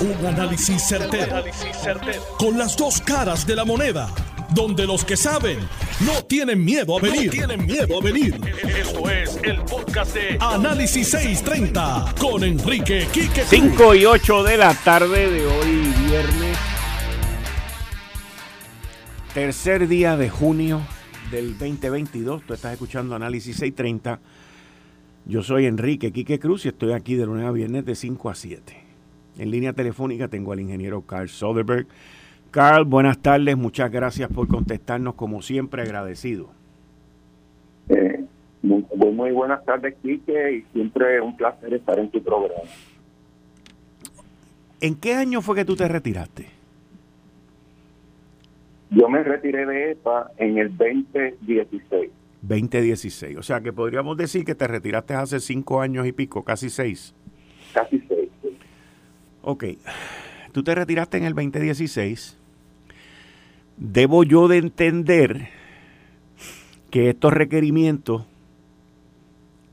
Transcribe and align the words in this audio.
Un 0.00 0.26
análisis 0.26 0.82
certero, 0.88 1.44
Con 2.38 2.56
las 2.56 2.74
dos 2.74 3.02
caras 3.02 3.46
de 3.46 3.54
la 3.54 3.66
moneda. 3.66 4.08
Donde 4.54 4.86
los 4.86 5.04
que 5.04 5.14
saben 5.14 5.58
no 6.06 6.24
tienen 6.24 6.64
miedo 6.64 6.96
a 6.96 7.02
venir. 7.02 7.30
tienen 7.30 7.66
miedo 7.66 8.00
a 8.00 8.02
venir. 8.02 8.40
Esto 8.78 9.10
es 9.10 9.38
el 9.42 9.60
podcast 9.60 10.14
de 10.14 10.38
Análisis 10.40 11.06
630 11.10 12.14
con 12.18 12.42
Enrique 12.44 13.06
Quique. 13.12 13.42
5 13.44 13.94
y 13.94 14.06
8 14.06 14.42
de 14.42 14.56
la 14.56 14.72
tarde 14.72 15.30
de 15.30 15.46
hoy, 15.46 15.92
viernes. 16.08 16.58
Tercer 19.34 19.86
día 19.86 20.16
de 20.16 20.30
junio 20.30 20.80
del 21.30 21.58
2022. 21.58 22.42
Tú 22.46 22.54
estás 22.54 22.72
escuchando 22.72 23.14
Análisis 23.14 23.54
630. 23.58 24.18
Yo 25.26 25.42
soy 25.42 25.66
Enrique 25.66 26.10
Quique 26.10 26.38
Cruz 26.38 26.64
y 26.64 26.68
estoy 26.68 26.94
aquí 26.94 27.16
de 27.16 27.26
lunes 27.26 27.44
a 27.44 27.50
viernes 27.50 27.84
de 27.84 27.94
5 27.94 28.30
a 28.30 28.34
7. 28.34 28.89
En 29.40 29.50
línea 29.50 29.72
telefónica 29.72 30.28
tengo 30.28 30.52
al 30.52 30.60
ingeniero 30.60 31.00
Carl 31.00 31.30
Soderberg. 31.30 31.86
Carl, 32.50 32.84
buenas 32.84 33.16
tardes, 33.22 33.56
muchas 33.56 33.90
gracias 33.90 34.28
por 34.30 34.46
contestarnos 34.48 35.14
como 35.14 35.40
siempre, 35.40 35.80
agradecido. 35.80 36.50
Eh, 37.88 38.22
muy, 38.60 38.84
muy, 38.94 39.30
buenas 39.30 39.64
tardes, 39.64 39.94
Quique, 40.02 40.52
y 40.52 40.72
siempre 40.74 41.22
un 41.22 41.34
placer 41.38 41.72
estar 41.72 41.98
en 41.98 42.10
tu 42.10 42.22
programa. 42.22 42.68
¿En 44.82 44.94
qué 44.94 45.14
año 45.14 45.40
fue 45.40 45.56
que 45.56 45.64
tú 45.64 45.74
te 45.74 45.88
retiraste? 45.88 46.44
Yo 48.90 49.08
me 49.08 49.22
retiré 49.22 49.64
de 49.64 49.92
EPA 49.92 50.32
en 50.36 50.58
el 50.58 50.76
2016. 50.76 52.10
2016, 52.42 53.38
o 53.38 53.42
sea 53.42 53.62
que 53.62 53.72
podríamos 53.72 54.18
decir 54.18 54.44
que 54.44 54.54
te 54.54 54.66
retiraste 54.66 55.14
hace 55.14 55.40
cinco 55.40 55.80
años 55.80 56.06
y 56.06 56.12
pico, 56.12 56.44
casi 56.44 56.68
seis. 56.68 57.14
Casi 57.72 58.00
seis. 58.06 58.29
Ok, 59.50 59.64
tú 60.52 60.62
te 60.62 60.76
retiraste 60.76 61.18
en 61.18 61.24
el 61.24 61.34
2016. 61.34 62.38
Debo 63.78 64.22
yo 64.22 64.46
de 64.46 64.58
entender 64.58 65.48
que 66.90 67.10
estos 67.10 67.32
requerimientos 67.32 68.22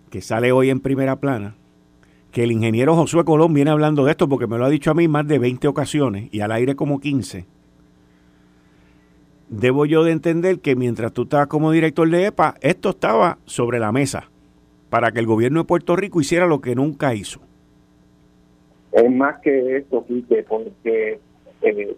que 0.10 0.22
sale 0.22 0.52
hoy 0.52 0.72
en 0.72 0.80
primera 0.80 1.18
plana, 1.18 1.54
que 2.32 2.44
el 2.44 2.52
ingeniero 2.52 2.96
Josué 2.96 3.24
Colón 3.24 3.54
viene 3.54 3.70
hablando 3.70 4.04
de 4.04 4.12
esto 4.12 4.28
porque 4.28 4.48
me 4.48 4.58
lo 4.58 4.66
ha 4.66 4.70
dicho 4.70 4.90
a 4.90 4.96
mí 4.96 5.08
más 5.08 5.28
de 5.28 5.38
20 5.38 5.68
ocasiones 5.68 6.28
y 6.32 6.40
al 6.40 6.52
aire 6.54 6.76
como 6.76 7.00
15. 7.00 7.46
Debo 9.50 9.86
yo 9.86 10.04
de 10.04 10.12
entender 10.12 10.60
que 10.60 10.76
mientras 10.76 11.14
tú 11.14 11.24
estabas 11.24 11.48
como 11.48 11.72
director 11.72 12.10
de 12.10 12.26
EPA, 12.26 12.56
esto 12.62 12.90
estaba 12.90 13.38
sobre 13.46 13.78
la 13.78 13.92
mesa 13.92 14.32
para 14.90 15.12
que 15.12 15.20
el 15.20 15.28
gobierno 15.28 15.60
de 15.60 15.66
Puerto 15.66 15.96
Rico 15.96 16.20
hiciera 16.20 16.48
lo 16.48 16.62
que 16.62 16.74
nunca 16.74 17.14
hizo. 17.14 17.47
Es 18.92 19.12
más 19.12 19.40
que 19.42 19.78
eso, 19.78 20.06
porque 20.44 21.20
eh, 21.62 21.96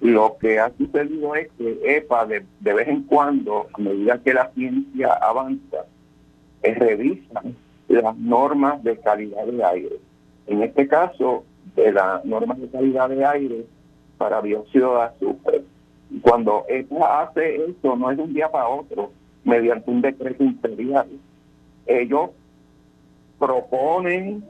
lo 0.00 0.36
que 0.38 0.58
ha 0.58 0.70
sucedido 0.76 1.34
es 1.34 1.48
que 1.58 1.96
EPA 1.96 2.26
de, 2.26 2.44
vez 2.60 2.88
en 2.88 3.02
cuando, 3.04 3.66
a 3.72 3.80
medida 3.80 4.20
que 4.22 4.34
la 4.34 4.50
ciencia 4.52 5.12
avanza, 5.14 5.86
eh, 6.62 6.74
revisa 6.74 7.42
las 7.88 8.16
normas 8.16 8.82
de 8.84 8.98
calidad 8.98 9.46
de 9.46 9.64
aire. 9.64 9.96
En 10.46 10.62
este 10.62 10.86
caso, 10.86 11.44
de 11.74 11.92
las 11.92 12.24
normas 12.24 12.60
de 12.60 12.68
calidad 12.68 13.08
de 13.08 13.24
aire 13.24 13.66
para 14.18 14.42
dióxido 14.42 14.94
de. 14.94 15.62
Cuando 16.22 16.64
EPA 16.68 17.22
hace 17.22 17.56
eso, 17.56 17.96
no 17.96 18.10
es 18.10 18.16
de 18.16 18.22
un 18.22 18.34
día 18.34 18.50
para 18.50 18.68
otro, 18.68 19.12
mediante 19.44 19.90
un 19.90 20.00
decreto 20.00 20.42
imperial. 20.42 21.08
Ellos 21.86 22.30
proponen 23.38 24.44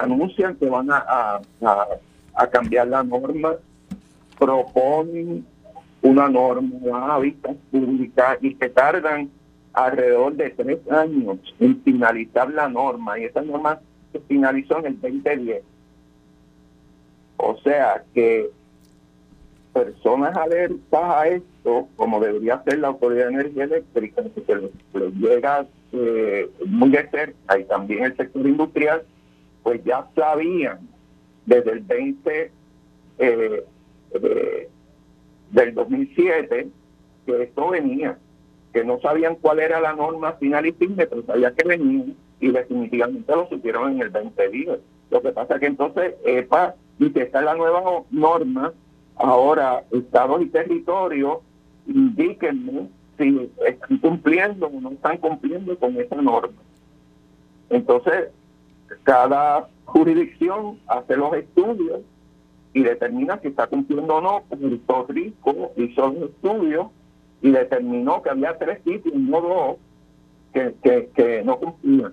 anuncian 0.00 0.56
que 0.56 0.68
van 0.68 0.90
a, 0.90 1.40
a, 2.34 2.46
cambiar 2.48 2.88
la 2.88 3.02
norma, 3.02 3.54
proponen 4.38 5.46
una 6.02 6.28
norma 6.28 7.14
a 7.14 7.18
vista 7.18 7.50
pública 7.70 8.38
y 8.40 8.54
que 8.54 8.68
tardan 8.68 9.30
alrededor 9.72 10.34
de 10.34 10.50
tres 10.50 10.90
años 10.90 11.38
en 11.60 11.82
finalizar 11.82 12.50
la 12.50 12.68
norma 12.68 13.18
y 13.18 13.24
esa 13.24 13.42
norma 13.42 13.80
se 14.12 14.20
finalizó 14.20 14.78
en 14.78 14.86
el 14.86 15.00
2010. 15.00 15.62
O 17.38 17.56
sea 17.58 18.02
que 18.14 18.50
personas 19.72 20.34
alertas 20.36 20.80
a 20.92 21.28
esto, 21.28 21.88
como 21.96 22.18
debería 22.18 22.62
ser 22.64 22.78
la 22.78 22.88
Autoridad 22.88 23.26
de 23.26 23.34
Energía 23.34 23.64
Eléctrica, 23.64 24.22
que 24.46 24.56
les, 24.56 25.14
llega 25.14 25.66
eh, 25.92 26.50
muy 26.66 26.90
de 26.90 27.08
cerca 27.10 27.58
y 27.58 27.64
también 27.64 28.04
el 28.04 28.16
sector 28.16 28.46
industrial, 28.46 29.02
pues 29.66 29.82
ya 29.82 30.06
sabían 30.14 30.78
desde 31.44 31.72
el 31.72 31.80
20 31.80 32.52
eh, 33.18 33.64
del 35.50 35.74
2007 35.74 36.68
que 37.26 37.42
esto 37.42 37.70
venía, 37.70 38.16
que 38.72 38.84
no 38.84 39.00
sabían 39.00 39.34
cuál 39.34 39.58
era 39.58 39.80
la 39.80 39.92
norma 39.92 40.34
final 40.34 40.66
y 40.66 40.72
firme, 40.72 41.08
pero 41.08 41.24
sabían 41.24 41.52
que 41.56 41.66
venía 41.66 42.04
y 42.38 42.52
definitivamente 42.52 43.34
lo 43.34 43.48
supieron 43.48 43.94
en 43.94 44.02
el 44.02 44.12
2010. 44.12 44.78
Lo 45.10 45.20
que 45.20 45.32
pasa 45.32 45.54
es 45.54 45.60
que 45.60 45.66
entonces 45.66 46.14
EPA 46.24 46.76
dice, 47.00 47.22
esta 47.22 47.40
es 47.40 47.44
la 47.44 47.56
nueva 47.56 47.82
norma, 48.12 48.72
ahora 49.16 49.82
estados 49.90 50.42
y 50.42 50.46
territorios, 50.46 51.38
indíquenme 51.88 52.86
si 53.18 53.50
están 53.66 53.98
cumpliendo 53.98 54.68
o 54.68 54.80
no 54.80 54.92
están 54.92 55.18
cumpliendo 55.18 55.76
con 55.76 55.96
esa 55.96 56.22
norma. 56.22 56.62
Entonces, 57.68 58.28
cada 59.02 59.68
jurisdicción 59.84 60.78
hace 60.86 61.16
los 61.16 61.32
estudios 61.34 62.00
y 62.72 62.82
determina 62.82 63.38
si 63.40 63.48
está 63.48 63.66
cumpliendo 63.66 64.16
o 64.16 64.20
no. 64.20 64.42
Puerto 64.48 65.06
Rico 65.08 65.72
hizo 65.76 66.08
los 66.08 66.30
estudios 66.30 66.88
y 67.40 67.50
determinó 67.50 68.22
que 68.22 68.30
había 68.30 68.58
tres 68.58 68.80
sitios, 68.84 69.14
no 69.14 69.40
dos, 69.40 69.76
que, 70.52 71.10
que, 71.14 71.42
no 71.44 71.58
cumplían. 71.58 72.12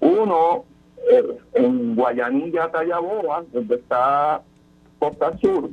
Uno, 0.00 0.64
eh, 1.10 1.38
en 1.54 1.94
Guayanilla, 1.94 2.70
Tallaboa, 2.70 3.44
donde 3.52 3.76
está 3.76 4.42
Costa 4.98 5.36
Sur, 5.38 5.70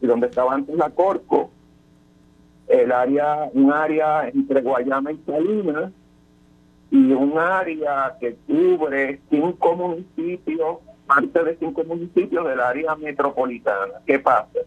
y 0.00 0.06
donde 0.06 0.26
estaba 0.26 0.54
antes 0.54 0.76
la 0.76 0.90
Corco, 0.90 1.50
el 2.68 2.92
área, 2.92 3.50
un 3.52 3.72
área 3.72 4.28
entre 4.28 4.62
Guayama 4.62 5.12
y 5.12 5.18
Salinas, 5.26 5.92
y 6.92 7.10
un 7.12 7.38
área 7.38 8.16
que 8.20 8.36
cubre 8.46 9.18
cinco 9.30 9.74
municipios, 9.74 10.76
parte 11.06 11.42
de 11.42 11.56
cinco 11.56 11.82
municipios 11.84 12.46
del 12.46 12.60
área 12.60 12.94
metropolitana. 12.96 13.94
¿Qué 14.06 14.18
pasa? 14.18 14.60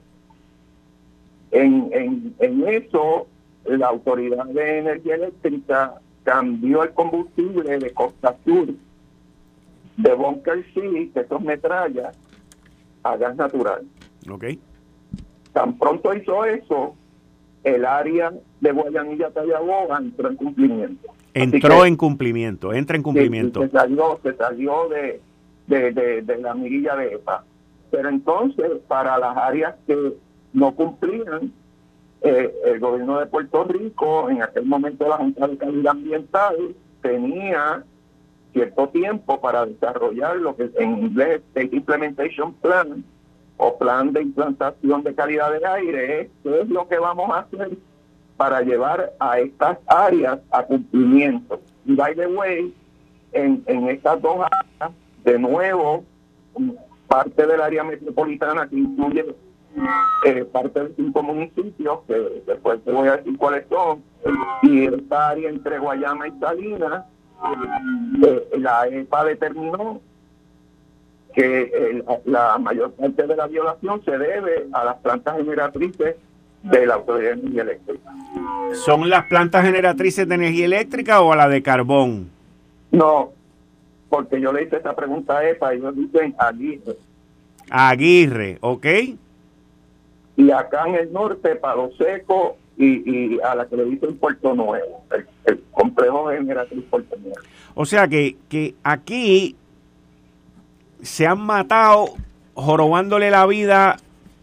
En, 1.52 1.88
en, 1.94 2.36
en 2.40 2.68
eso, 2.68 3.28
la 3.66 3.90
Autoridad 3.90 4.46
de 4.46 4.80
Energía 4.80 5.16
Eléctrica 5.16 6.02
cambió 6.24 6.82
el 6.82 6.94
combustible 6.94 7.78
de 7.78 7.94
Costa 7.94 8.36
Sur 8.44 8.70
de 9.98 10.14
Bunker 10.16 10.66
City, 10.74 11.12
que 11.14 11.26
son 11.26 11.46
metrallas, 11.46 12.18
a 13.04 13.18
gas 13.18 13.36
natural. 13.36 13.86
Ok. 14.30 14.46
Tan 15.54 15.78
pronto 15.78 16.12
hizo 16.16 16.44
eso, 16.44 16.96
el 17.66 17.84
área 17.84 18.32
de 18.62 18.72
Guayanilla 18.72 19.32
Tallaboga 19.32 19.98
entró 19.98 20.30
en 20.30 20.36
cumplimiento. 20.36 21.10
Entró 21.34 21.86
en 21.86 21.98
cumplimiento, 21.98 22.74
entra 22.74 22.96
en 22.96 23.04
cumplimiento. 23.04 23.62
Se, 23.62 23.70
salió, 23.70 24.20
se 24.24 24.36
salió 24.36 24.88
de, 24.88 25.22
de, 25.68 26.38
la 26.38 26.54
mirilla 26.54 26.96
de 26.96 27.16
EPA. 27.16 27.44
Pero 27.90 28.10
entonces, 28.10 28.72
para 28.88 29.18
las 29.18 29.36
áreas 29.36 29.76
que 29.88 30.14
no 30.54 30.76
cumplían, 30.76 31.52
eh, 32.22 32.54
el 32.66 32.80
gobierno 32.80 33.20
de 33.20 33.26
Puerto 33.26 33.64
Rico, 33.64 34.30
en 34.30 34.44
aquel 34.44 34.66
momento 34.66 35.10
la 35.10 35.18
Junta 35.18 35.48
de 35.48 35.58
Calidad 35.58 35.92
Ambiental, 35.92 36.56
tenía 37.02 37.84
cierto 38.54 38.90
tiempo 38.90 39.42
para 39.42 39.66
desarrollar 39.66 40.38
lo 40.38 40.56
que 40.56 40.70
en 40.78 41.00
inglés 41.00 41.42
State 41.50 41.76
Implementation 41.76 42.54
Plan 42.54 43.04
o 43.58 43.78
Plan 43.78 44.12
de 44.14 44.22
Implantación 44.22 45.04
de 45.04 45.16
Calidad 45.16 45.52
de 45.52 45.66
Aire, 45.66 46.30
¿qué 46.44 46.62
es 46.62 46.70
lo 46.70 46.88
que 46.88 46.98
vamos 46.98 47.30
a 47.32 47.40
hacer 47.40 47.78
para 48.38 48.62
llevar 48.62 49.14
a 49.20 49.40
estas 49.40 49.78
áreas 49.88 50.40
a 50.52 50.64
cumplimiento. 50.64 51.62
Y 51.86 51.96
by 51.96 52.16
the 52.16 52.28
way, 52.28 52.74
en, 53.32 53.64
en 53.68 53.90
estas 53.90 54.22
dos 54.22 54.38
áreas, 54.80 54.98
de 55.24 55.40
nuevo, 55.40 56.04
parte 57.08 57.46
del 57.46 57.62
área 57.62 57.84
metropolitana 57.84 58.68
que 58.68 58.78
incluye 58.78 59.26
eh, 60.26 60.46
parte 60.46 60.84
de 60.84 60.96
cinco 60.96 61.24
municipios, 61.24 62.00
que 62.08 62.44
después 62.46 62.84
te 62.84 62.92
voy 62.92 63.08
a 63.08 63.18
decir 63.18 63.38
cuáles 63.38 63.66
son, 63.70 64.04
y 64.64 64.86
esta 64.86 65.30
área 65.30 65.50
entre 65.50 65.80
Guayama 65.80 66.28
y 66.28 66.40
Salinas, 66.40 67.06
eh, 68.26 68.50
la 68.58 68.88
EPA 68.88 69.26
determinó 69.26 70.02
que 71.36 72.02
la 72.24 72.58
mayor 72.58 72.94
parte 72.94 73.28
de 73.28 73.36
la 73.36 73.48
violación 73.48 74.02
se 74.06 74.18
debe 74.18 74.68
a 74.72 74.86
las 74.86 74.96
plantas 74.96 75.36
generatrices 75.36 76.16
de 76.64 76.86
la 76.86 76.96
Autoridad 76.96 77.34
de 77.34 77.42
Energía 77.42 77.62
Eléctrica. 77.64 78.12
¿Son 78.74 79.10
las 79.10 79.26
plantas 79.26 79.66
generatrices 79.66 80.28
de 80.28 80.36
energía 80.36 80.66
eléctrica 80.66 81.22
o 81.22 81.34
a 81.34 81.36
la 81.36 81.50
de 81.50 81.62
carbón? 81.62 82.30
No, 82.92 83.34
porque 84.10 84.40
yo 84.40 84.54
le 84.54 84.64
hice 84.64 84.78
esa 84.78 84.96
pregunta 84.96 85.38
a 85.38 85.50
EPA 85.50 85.76
y 85.76 85.78
ellos 85.78 85.96
dicen 85.96 86.36
allí 86.38 86.82
Aguirre, 87.70 88.58
ok. 88.62 88.86
Y 90.38 90.52
acá 90.52 90.88
en 90.88 90.96
el 90.96 91.12
norte, 91.12 91.56
Palo 91.56 91.92
Seco 91.98 92.58
y, 92.78 93.40
a 93.42 93.56
la 93.56 93.68
que 93.68 93.76
le 93.76 93.86
dicen 93.86 94.18
Puerto 94.18 94.54
Nuevo, 94.54 95.04
el, 95.46 95.62
complejo 95.72 96.30
generatriz 96.30 96.84
Puerto 96.90 97.18
Nuevo. 97.18 97.40
O 97.74 97.86
sea 97.86 98.08
que, 98.08 98.38
que 98.48 98.76
aquí 98.84 99.56
se 101.02 101.28
han 101.28 101.42
matado 101.42 102.10
jorobándole 102.54 103.30
la 103.30 103.46
vida 103.46 103.98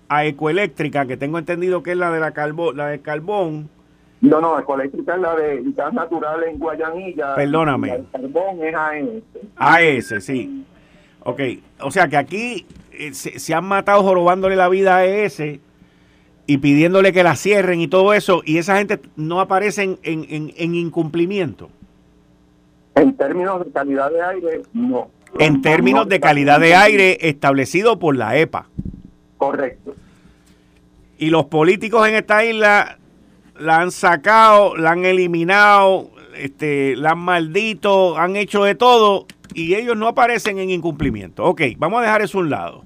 a 0.09 0.25
Ecoeléctrica, 0.27 1.07
que 1.07 1.17
tengo 1.17 1.39
entendido 1.39 1.83
que 1.83 1.93
es 1.93 1.97
la 1.97 2.11
de 2.11 2.21
la, 2.21 2.33
carbón, 2.33 2.77
la 2.77 2.89
de 2.89 3.01
carbón. 3.01 3.71
No, 4.21 4.41
no, 4.41 4.59
Ecoeléctrica 4.59 5.15
es 5.15 5.21
la 5.21 5.35
de 5.35 5.63
gas 5.75 5.93
natural 5.93 6.45
en 6.45 6.59
Guayanilla. 6.59 7.35
Perdóname. 7.35 7.95
el 7.95 8.07
carbón 8.13 8.63
es 8.63 8.75
AES. 8.75 9.23
AES, 9.57 10.25
sí. 10.25 10.65
Ok, 11.25 11.41
o 11.81 11.91
sea 11.91 12.09
que 12.09 12.17
aquí 12.17 12.67
eh, 12.93 13.15
se, 13.15 13.55
han 13.55 13.65
matado 13.65 14.03
jorobándole 14.03 14.57
la 14.57 14.69
vida 14.69 14.97
a 14.97 15.05
ese 15.05 15.61
y 16.47 16.59
pidiéndole 16.59 17.13
que 17.13 17.23
la 17.23 17.37
cierren 17.37 17.81
y 17.81 17.89
todo 17.89 18.13
eso, 18.13 18.43
y 18.45 18.59
esa 18.59 18.77
gente 18.77 19.01
no 19.17 19.41
aparece 19.41 19.83
en, 19.83 19.99
en, 20.03 20.75
incumplimiento. 20.75 21.71
En 22.95 23.17
términos 23.17 23.65
de 23.65 23.71
calidad 23.71 24.11
de 24.11 24.23
aire, 24.23 24.63
no. 24.73 25.09
En 25.39 25.63
términos 25.63 26.09
de 26.09 26.21
calidad 26.21 26.61
de 26.61 26.75
aire 26.75 27.19
establecido 27.21 27.99
por 27.99 28.17
la 28.17 28.37
EPA. 28.37 28.67
Correcto. 29.39 29.95
Y 31.19 31.31
los 31.31 31.47
políticos 31.47 32.07
en 32.09 32.15
esta 32.15 32.45
isla 32.45 32.99
la 33.59 33.81
han 33.81 33.91
sacado, 33.93 34.77
la 34.77 34.91
han 34.93 35.05
eliminado, 35.05 36.11
este, 36.37 36.97
la 36.97 37.13
han 37.13 37.19
maldito, 37.19 38.19
han 38.19 38.37
hecho 38.37 38.65
de 38.65 38.75
todo 38.75 39.27
y 39.55 39.75
ellos 39.75 39.97
no 39.97 40.09
aparecen 40.09 40.59
en 40.59 40.71
incumplimiento. 40.71 41.45
Ok, 41.45 41.63
vamos 41.79 42.01
a 42.01 42.03
dejar 42.03 42.23
eso 42.23 42.39
a 42.39 42.41
un 42.43 42.51
lado. 42.51 42.83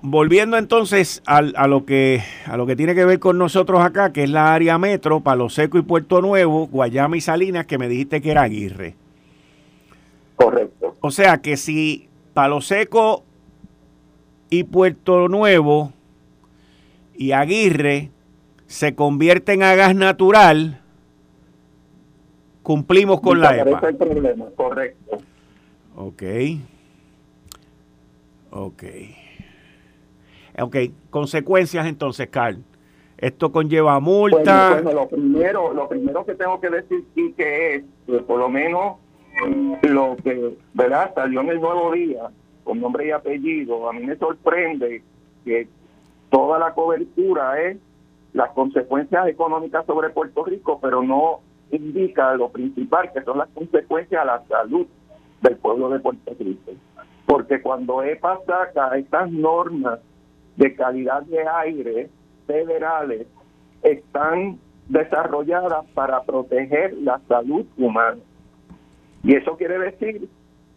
Volviendo 0.00 0.56
entonces 0.56 1.22
a, 1.26 1.42
lo 1.42 1.84
que, 1.84 2.22
a 2.46 2.56
lo 2.56 2.66
que 2.66 2.76
tiene 2.76 2.94
que 2.94 3.04
ver 3.04 3.18
con 3.18 3.36
nosotros 3.36 3.80
acá, 3.80 4.12
que 4.12 4.24
es 4.24 4.30
la 4.30 4.54
área 4.54 4.78
metro, 4.78 5.20
Palo 5.20 5.48
Seco 5.48 5.76
y 5.78 5.82
Puerto 5.82 6.20
Nuevo, 6.20 6.68
Guayama 6.68 7.16
y 7.16 7.20
Salinas, 7.20 7.66
que 7.66 7.78
me 7.78 7.88
dijiste 7.88 8.20
que 8.20 8.30
era 8.30 8.42
Aguirre. 8.42 8.94
Correcto. 10.38 10.94
O 11.00 11.10
sea 11.10 11.38
que 11.38 11.56
si 11.56 12.08
Palo 12.32 12.60
Seco 12.60 13.24
y 14.50 14.64
Puerto 14.64 15.28
Nuevo 15.28 15.92
y 17.14 17.32
Aguirre 17.32 18.10
se 18.66 18.94
convierten 18.94 19.62
a 19.62 19.74
gas 19.74 19.94
natural, 19.94 20.80
cumplimos 22.62 23.20
con 23.20 23.40
la 23.40 23.56
EPA. 23.56 23.88
el 23.88 23.96
problema, 23.96 24.46
correcto. 24.54 25.18
Ok. 25.96 26.22
Ok. 28.50 28.84
Ok, 30.60 30.76
consecuencias 31.10 31.86
entonces, 31.86 32.28
Carl. 32.28 32.62
Esto 33.16 33.50
conlleva 33.50 33.98
multa. 33.98 34.74
Bueno, 34.74 34.92
lo 34.92 35.08
primero, 35.08 35.74
lo 35.74 35.88
primero 35.88 36.24
que 36.24 36.36
tengo 36.36 36.60
que 36.60 36.70
decir 36.70 37.04
sí 37.14 37.34
que 37.36 37.74
es 37.74 37.84
que 38.06 38.18
por 38.20 38.38
lo 38.38 38.48
menos 38.48 38.98
lo 39.82 40.16
que, 40.16 40.56
¿verdad? 40.74 41.12
Salió 41.14 41.40
en 41.40 41.48
el 41.50 41.60
nuevo 41.60 41.92
día 41.92 42.30
con 42.64 42.80
nombre 42.80 43.06
y 43.06 43.10
apellido. 43.10 43.88
A 43.88 43.92
mí 43.92 44.04
me 44.04 44.16
sorprende 44.16 45.02
que 45.44 45.68
toda 46.30 46.58
la 46.58 46.74
cobertura 46.74 47.60
es 47.62 47.78
las 48.32 48.50
consecuencias 48.50 49.26
económicas 49.28 49.86
sobre 49.86 50.10
Puerto 50.10 50.44
Rico, 50.44 50.78
pero 50.80 51.02
no 51.02 51.40
indica 51.70 52.34
lo 52.34 52.50
principal, 52.50 53.10
que 53.12 53.22
son 53.22 53.38
las 53.38 53.48
consecuencias 53.50 54.22
a 54.22 54.24
la 54.24 54.44
salud 54.46 54.86
del 55.42 55.56
pueblo 55.56 55.88
de 55.90 56.00
Puerto 56.00 56.34
Rico. 56.38 56.72
Porque 57.26 57.60
cuando 57.60 58.02
EPA 58.02 58.38
saca 58.46 58.96
estas 58.96 59.30
normas 59.30 60.00
de 60.56 60.74
calidad 60.74 61.22
de 61.22 61.46
aire 61.46 62.10
federales, 62.46 63.26
están 63.82 64.58
desarrolladas 64.88 65.86
para 65.94 66.22
proteger 66.22 66.94
la 66.94 67.20
salud 67.28 67.66
humana. 67.76 68.18
Y 69.22 69.34
eso 69.34 69.56
quiere 69.56 69.78
decir 69.78 70.28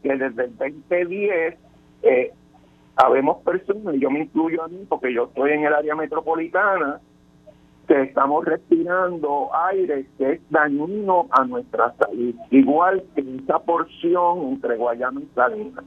que 0.03 0.15
desde 0.15 0.45
el 0.45 0.57
2010 0.57 1.57
eh, 2.03 2.31
habemos 2.95 3.37
personas, 3.43 3.95
y 3.95 3.99
yo 3.99 4.09
me 4.09 4.21
incluyo 4.21 4.63
a 4.63 4.67
mí 4.67 4.85
porque 4.87 5.13
yo 5.13 5.25
estoy 5.25 5.51
en 5.51 5.65
el 5.65 5.73
área 5.73 5.95
metropolitana, 5.95 6.99
que 7.87 8.03
estamos 8.03 8.45
respirando 8.45 9.49
aire 9.53 10.05
que 10.17 10.33
es 10.33 10.41
dañino 10.49 11.27
a 11.31 11.43
nuestra 11.43 11.93
salud, 11.95 12.33
igual 12.49 13.03
que 13.15 13.21
esa 13.43 13.59
porción 13.59 14.53
entre 14.53 14.77
Guayana 14.77 15.21
y 15.21 15.27
Salinas. 15.35 15.83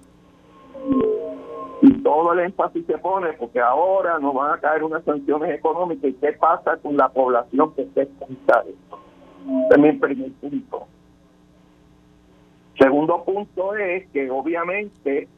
Y 1.83 1.93
todo 2.03 2.33
el 2.33 2.41
énfasis 2.41 2.85
se 2.87 2.99
pone 2.99 3.33
porque 3.35 3.61
ahora 3.61 4.19
nos 4.19 4.35
van 4.35 4.53
a 4.53 4.61
caer 4.61 4.85
unas 4.85 5.05
sanciones 5.05 5.51
económicas. 5.55 6.11
¿Y 6.11 6.15
qué 6.15 6.33
pasa 6.33 6.77
con 6.79 6.97
la 6.97 7.09
población 7.09 7.75
que 7.75 7.83
esté 7.83 8.03
expuesta 8.03 8.65
Ese 8.67 9.75
es 9.75 9.79
mi 9.79 9.93
primer 9.93 10.33
punto. 10.33 10.87
Segundo 12.79 13.25
punto 13.25 13.75
es 13.77 14.07
que 14.11 14.31
obviamente 14.31 15.29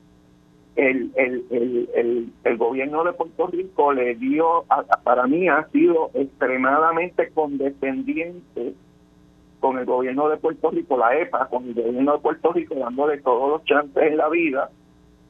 el, 0.77 1.11
el, 1.17 1.45
el, 1.51 2.33
el, 2.45 2.57
gobierno 2.57 3.05
de 3.05 3.13
Puerto 3.13 3.47
Rico 3.47 3.93
le 3.93 4.15
dio, 4.15 4.65
para 5.05 5.27
mí 5.27 5.49
ha 5.49 5.67
sido 5.71 6.11
extremadamente 6.15 7.31
condescendiente 7.31 8.75
con 9.61 9.79
el 9.79 9.87
gobierno 9.87 10.29
de 10.29 10.37
Puerto 10.37 10.71
Rico, 10.71 10.99
la 10.99 11.19
EPA, 11.19 11.49
con 11.49 11.65
el 11.65 11.75
gobierno 11.75 12.13
de 12.13 12.19
Puerto 12.19 12.53
Rico, 12.53 12.75
dándole 12.75 13.19
todos 13.19 13.51
los 13.51 13.65
chances 13.65 14.03
en 14.03 14.17
la 14.19 14.29
vida, 14.29 14.71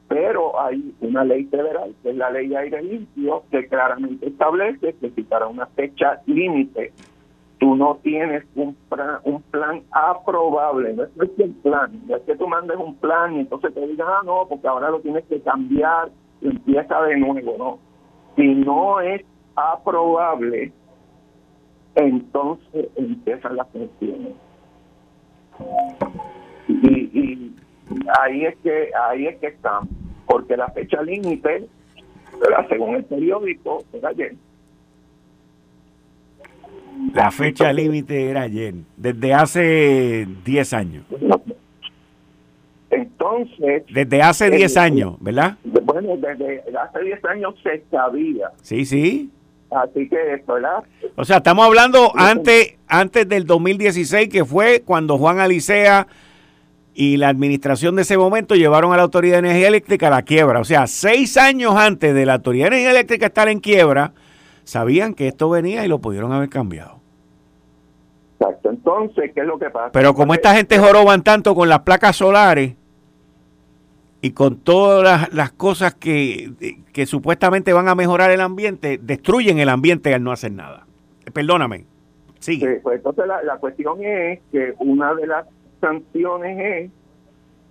pero 0.07 0.59
hay 0.59 0.93
una 1.01 1.23
ley 1.23 1.45
federal, 1.45 1.93
que 2.03 2.09
es 2.09 2.15
la 2.15 2.29
ley 2.29 2.47
de 2.47 2.57
aire 2.57 2.81
limpio, 2.81 3.43
que 3.49 3.67
claramente 3.67 4.27
establece 4.27 4.95
que 4.95 5.09
si 5.11 5.23
para 5.23 5.47
una 5.47 5.65
fecha 5.67 6.21
límite 6.25 6.91
tú 7.59 7.75
no 7.75 7.95
tienes 8.03 8.43
un 8.55 8.75
plan, 8.89 9.19
un 9.23 9.41
plan 9.43 9.81
aprobable, 9.91 10.93
no 10.93 11.03
es 11.03 11.39
el 11.39 11.51
plan, 11.55 12.01
no 12.07 12.23
que 12.23 12.35
tú 12.35 12.47
mandes 12.47 12.77
un 12.77 12.95
plan 12.95 13.35
y 13.35 13.39
entonces 13.41 13.73
te 13.73 13.87
digan, 13.87 14.07
ah, 14.09 14.21
no, 14.25 14.45
porque 14.47 14.67
ahora 14.67 14.89
lo 14.89 14.99
tienes 14.99 15.25
que 15.25 15.41
cambiar 15.41 16.09
y 16.41 16.47
empieza 16.47 17.01
de 17.01 17.17
nuevo, 17.17 17.55
no. 17.57 17.79
Si 18.35 18.47
no 18.53 18.99
es 18.99 19.23
aprobable, 19.55 20.71
entonces 21.95 22.89
empiezan 22.95 23.55
las 23.55 23.67
pensiones. 23.67 24.33
Y, 26.67 26.75
y 26.75 27.55
ahí 28.21 28.45
es 28.45 28.55
que 28.57 28.91
ahí 29.09 29.27
es 29.27 29.37
que 29.39 29.47
estamos, 29.47 29.89
porque 30.27 30.55
la 30.55 30.67
fecha 30.69 31.01
límite, 31.01 31.67
según 32.69 32.95
el 32.95 33.05
periódico, 33.05 33.83
era 33.93 34.09
ayer 34.09 34.35
la 37.13 37.31
fecha 37.31 37.71
límite 37.73 38.29
era 38.29 38.43
ayer, 38.43 38.75
desde 38.95 39.33
hace 39.33 40.27
10 40.45 40.73
años. 40.73 41.05
Entonces... 42.89 43.83
Desde 43.93 44.21
hace 44.21 44.49
10 44.49 44.77
años, 44.77 45.15
¿verdad? 45.19 45.57
Bueno, 45.63 46.15
desde 46.17 46.63
hace 46.77 47.03
10 47.03 47.25
años 47.25 47.55
se 47.61 47.83
sabía. 47.91 48.51
Sí, 48.61 48.85
sí. 48.85 49.29
Así 49.69 50.07
que, 50.07 50.43
¿verdad? 50.47 50.83
O 51.15 51.25
sea, 51.25 51.37
estamos 51.37 51.65
hablando 51.65 52.13
antes, 52.15 52.75
antes 52.87 53.27
del 53.27 53.45
2016, 53.45 54.29
que 54.29 54.45
fue 54.45 54.81
cuando 54.85 55.17
Juan 55.17 55.39
Alicea 55.39 56.07
y 56.93 57.17
la 57.17 57.27
administración 57.29 57.95
de 57.95 58.03
ese 58.03 58.17
momento 58.17 58.55
llevaron 58.55 58.93
a 58.93 58.97
la 58.97 59.03
Autoridad 59.03 59.35
de 59.35 59.49
Energía 59.49 59.67
Eléctrica 59.67 60.07
a 60.07 60.11
la 60.11 60.21
quiebra. 60.21 60.61
O 60.61 60.63
sea, 60.63 60.87
seis 60.87 61.37
años 61.37 61.75
antes 61.75 62.13
de 62.15 62.25
la 62.25 62.35
Autoridad 62.35 62.65
de 62.65 62.77
Energía 62.77 62.91
Eléctrica 62.91 63.25
estar 63.27 63.49
en 63.49 63.59
quiebra, 63.59 64.13
sabían 64.67 65.13
que 65.13 65.29
esto 65.29 65.49
venía 65.49 65.85
y 65.85 65.87
lo 65.87 65.99
pudieron 65.99 66.33
haber 66.33 66.49
cambiado. 66.49 66.99
Exacto. 68.33 68.69
Entonces, 68.69 69.31
¿qué 69.33 69.39
es 69.39 69.47
lo 69.47 69.57
que 69.57 69.69
pasa? 69.69 69.91
Pero 69.93 70.13
como 70.13 70.33
esta 70.33 70.53
gente 70.53 70.77
joroban 70.77 71.23
tanto 71.23 71.55
con 71.55 71.69
las 71.69 71.79
placas 71.79 72.17
solares 72.17 72.75
y 74.21 74.31
con 74.31 74.57
todas 74.57 75.33
las, 75.33 75.51
cosas 75.53 75.95
que, 75.95 76.83
que, 76.91 77.05
supuestamente 77.05 77.71
van 77.71 77.87
a 77.87 77.95
mejorar 77.95 78.29
el 78.31 78.41
ambiente, 78.41 78.99
destruyen 79.01 79.59
el 79.59 79.69
ambiente 79.69 80.13
al 80.13 80.21
no 80.21 80.33
hacer 80.33 80.51
nada. 80.51 80.85
Perdóname. 81.33 81.85
Sí. 82.39 82.61
pues 82.83 82.97
entonces 82.97 83.25
la, 83.25 83.41
la 83.43 83.57
cuestión 83.57 84.03
es 84.03 84.41
que 84.51 84.73
una 84.79 85.15
de 85.15 85.27
las 85.27 85.47
sanciones 85.79 86.59
es 86.59 86.91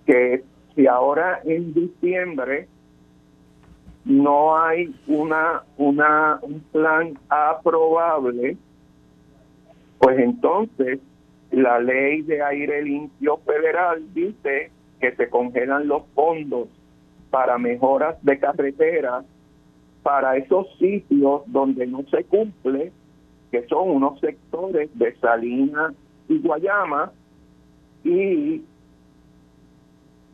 que 0.05 0.43
si 0.75 0.87
ahora 0.87 1.41
en 1.45 1.73
diciembre 1.73 2.67
no 4.07 4.57
hay 4.57 4.95
una, 5.07 5.63
una, 5.77 6.39
un 6.41 6.61
plan 6.71 7.19
aprobable, 7.27 8.55
pues 9.99 10.19
entonces 10.19 10.99
la 11.51 11.79
ley 11.79 12.21
de 12.21 12.41
aire 12.41 12.83
limpio 12.83 13.37
federal 13.45 14.01
dice 14.13 14.71
que 15.01 15.13
se 15.15 15.29
congelan 15.29 15.87
los 15.87 16.03
fondos 16.15 16.69
para 17.29 17.57
mejoras 17.57 18.17
de 18.23 18.39
carretera 18.39 19.23
para 20.03 20.37
esos 20.37 20.67
sitios 20.79 21.41
donde 21.47 21.85
no 21.85 22.03
se 22.09 22.23
cumple, 22.23 22.93
que 23.51 23.67
son 23.67 23.89
unos 23.89 24.21
sectores 24.21 24.89
de 24.97 25.13
Salinas 25.17 25.93
y 26.29 26.39
Guayama, 26.39 27.11
y 28.05 28.63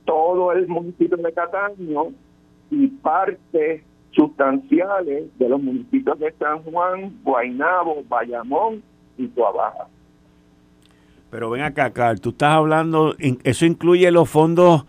todo 0.06 0.52
el 0.52 0.68
municipio 0.68 1.18
de 1.18 1.34
Cataño 1.34 2.14
y 2.74 2.88
partes 2.88 3.84
sustanciales 4.12 5.38
de 5.38 5.50
los 5.50 5.62
municipios 5.62 6.20
de 6.20 6.32
San 6.34 6.60
Juan, 6.64 7.20
Guaynabo, 7.24 8.04
Bayamón 8.08 8.84
y 9.18 9.28
Tuabaja. 9.28 9.88
Pero 11.30 11.50
ven 11.50 11.62
acá, 11.62 11.92
Carl, 11.92 12.22
tú 12.22 12.30
estás 12.30 12.54
hablando, 12.54 13.16
eso 13.44 13.66
incluye 13.66 14.12
los 14.12 14.30
fondos 14.30 14.86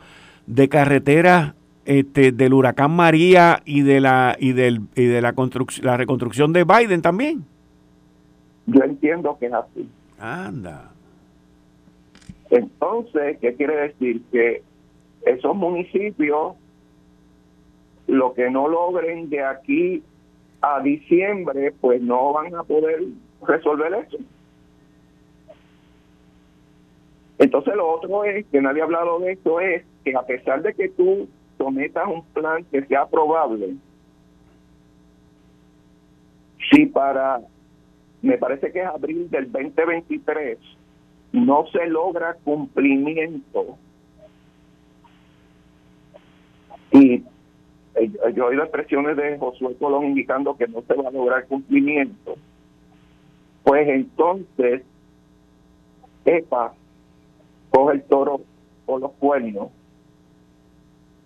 de 0.47 0.69
carretera 0.69 1.55
este, 1.87 2.33
del 2.33 2.53
huracán 2.53 2.91
María 2.91 3.63
y 3.65 3.83
de 3.83 4.01
la 4.01 4.37
y 4.39 4.53
del 4.53 4.81
y 4.95 5.05
de 5.05 5.21
la 5.21 5.33
construcción 5.35 5.87
la 5.87 5.97
reconstrucción 5.97 6.53
de 6.53 6.65
Biden 6.65 7.03
también. 7.03 7.45
Yo 8.67 8.83
entiendo 8.83 9.37
que 9.39 9.47
es 9.47 9.53
así. 9.53 9.89
Anda. 10.19 10.91
Entonces, 12.51 13.39
¿qué 13.41 13.55
quiere 13.55 13.77
decir? 13.89 14.23
Que 14.31 14.63
esos 15.27 15.57
municipios, 15.57 16.55
lo 18.07 18.35
que 18.35 18.51
no 18.51 18.69
logren 18.69 19.31
de 19.31 19.43
aquí 19.43 20.03
a 20.61 20.81
diciembre, 20.81 21.73
pues 21.81 22.01
no 22.01 22.33
van 22.33 22.55
a 22.55 22.63
poder 22.63 23.03
resolver 23.47 23.93
eso. 24.07 24.19
Entonces 27.39 27.75
lo 27.75 27.91
otro 27.91 28.25
es, 28.25 28.47
que 28.47 28.61
nadie 28.61 28.81
ha 28.81 28.85
hablado 28.85 29.19
de 29.19 29.33
esto, 29.33 29.61
es 29.61 29.85
que 30.05 30.15
a 30.15 30.23
pesar 30.23 30.63
de 30.63 30.75
que 30.75 30.89
tú 30.89 31.29
sometas 31.59 32.07
un 32.07 32.25
plan 32.27 32.65
que 32.65 32.85
sea 32.87 33.07
probable, 33.07 33.75
si 36.71 36.87
para, 36.87 37.41
me 38.23 38.39
parece 38.39 38.73
que 38.73 38.81
es 38.81 38.87
abril 38.87 39.29
del 39.31 39.51
2023, 39.51 40.59
no 41.33 41.67
se 41.73 41.87
logra 41.87 42.35
cumplimiento, 42.45 43.77
y 46.93 47.25
yo 48.01 48.19
he 48.27 48.41
oído 48.41 48.63
expresiones 48.63 49.17
de 49.17 49.39
Josué 49.39 49.77
Colón 49.79 50.05
indicando 50.05 50.57
que 50.57 50.67
no 50.67 50.83
se 50.83 50.95
va 50.95 51.09
a 51.09 51.13
lograr 51.13 51.47
cumplimiento, 51.47 52.37
pues 53.63 53.89
entonces 53.89 54.83
EPA 56.25 56.75
coge 57.71 57.95
el 57.95 58.03
toro 58.05 58.41
o 58.87 58.99
los 58.99 59.13
cuernos 59.13 59.69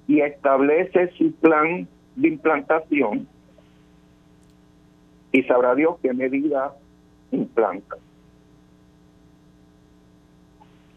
y 0.06 0.20
establece 0.20 1.10
su 1.16 1.32
plan 1.32 1.86
de 2.16 2.28
implantación 2.28 3.28
y 5.32 5.42
sabrá 5.42 5.74
Dios 5.74 5.96
qué 6.02 6.12
medida 6.12 6.74
implanta. 7.30 7.96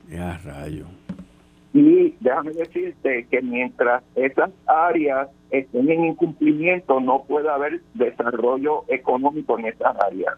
Ya, 0.10 0.38
rayo. 0.44 0.86
Y 1.74 2.16
déjame 2.20 2.52
decirte 2.52 3.28
que 3.30 3.42
mientras 3.42 4.04
esas 4.16 4.52
áreas 4.66 5.30
estén 5.52 5.90
en 5.90 6.06
incumplimiento, 6.06 7.00
no 7.00 7.24
puede 7.28 7.50
haber 7.50 7.82
desarrollo 7.94 8.86
económico 8.88 9.60
en 9.60 9.68
esas 9.68 9.96
áreas. 10.00 10.36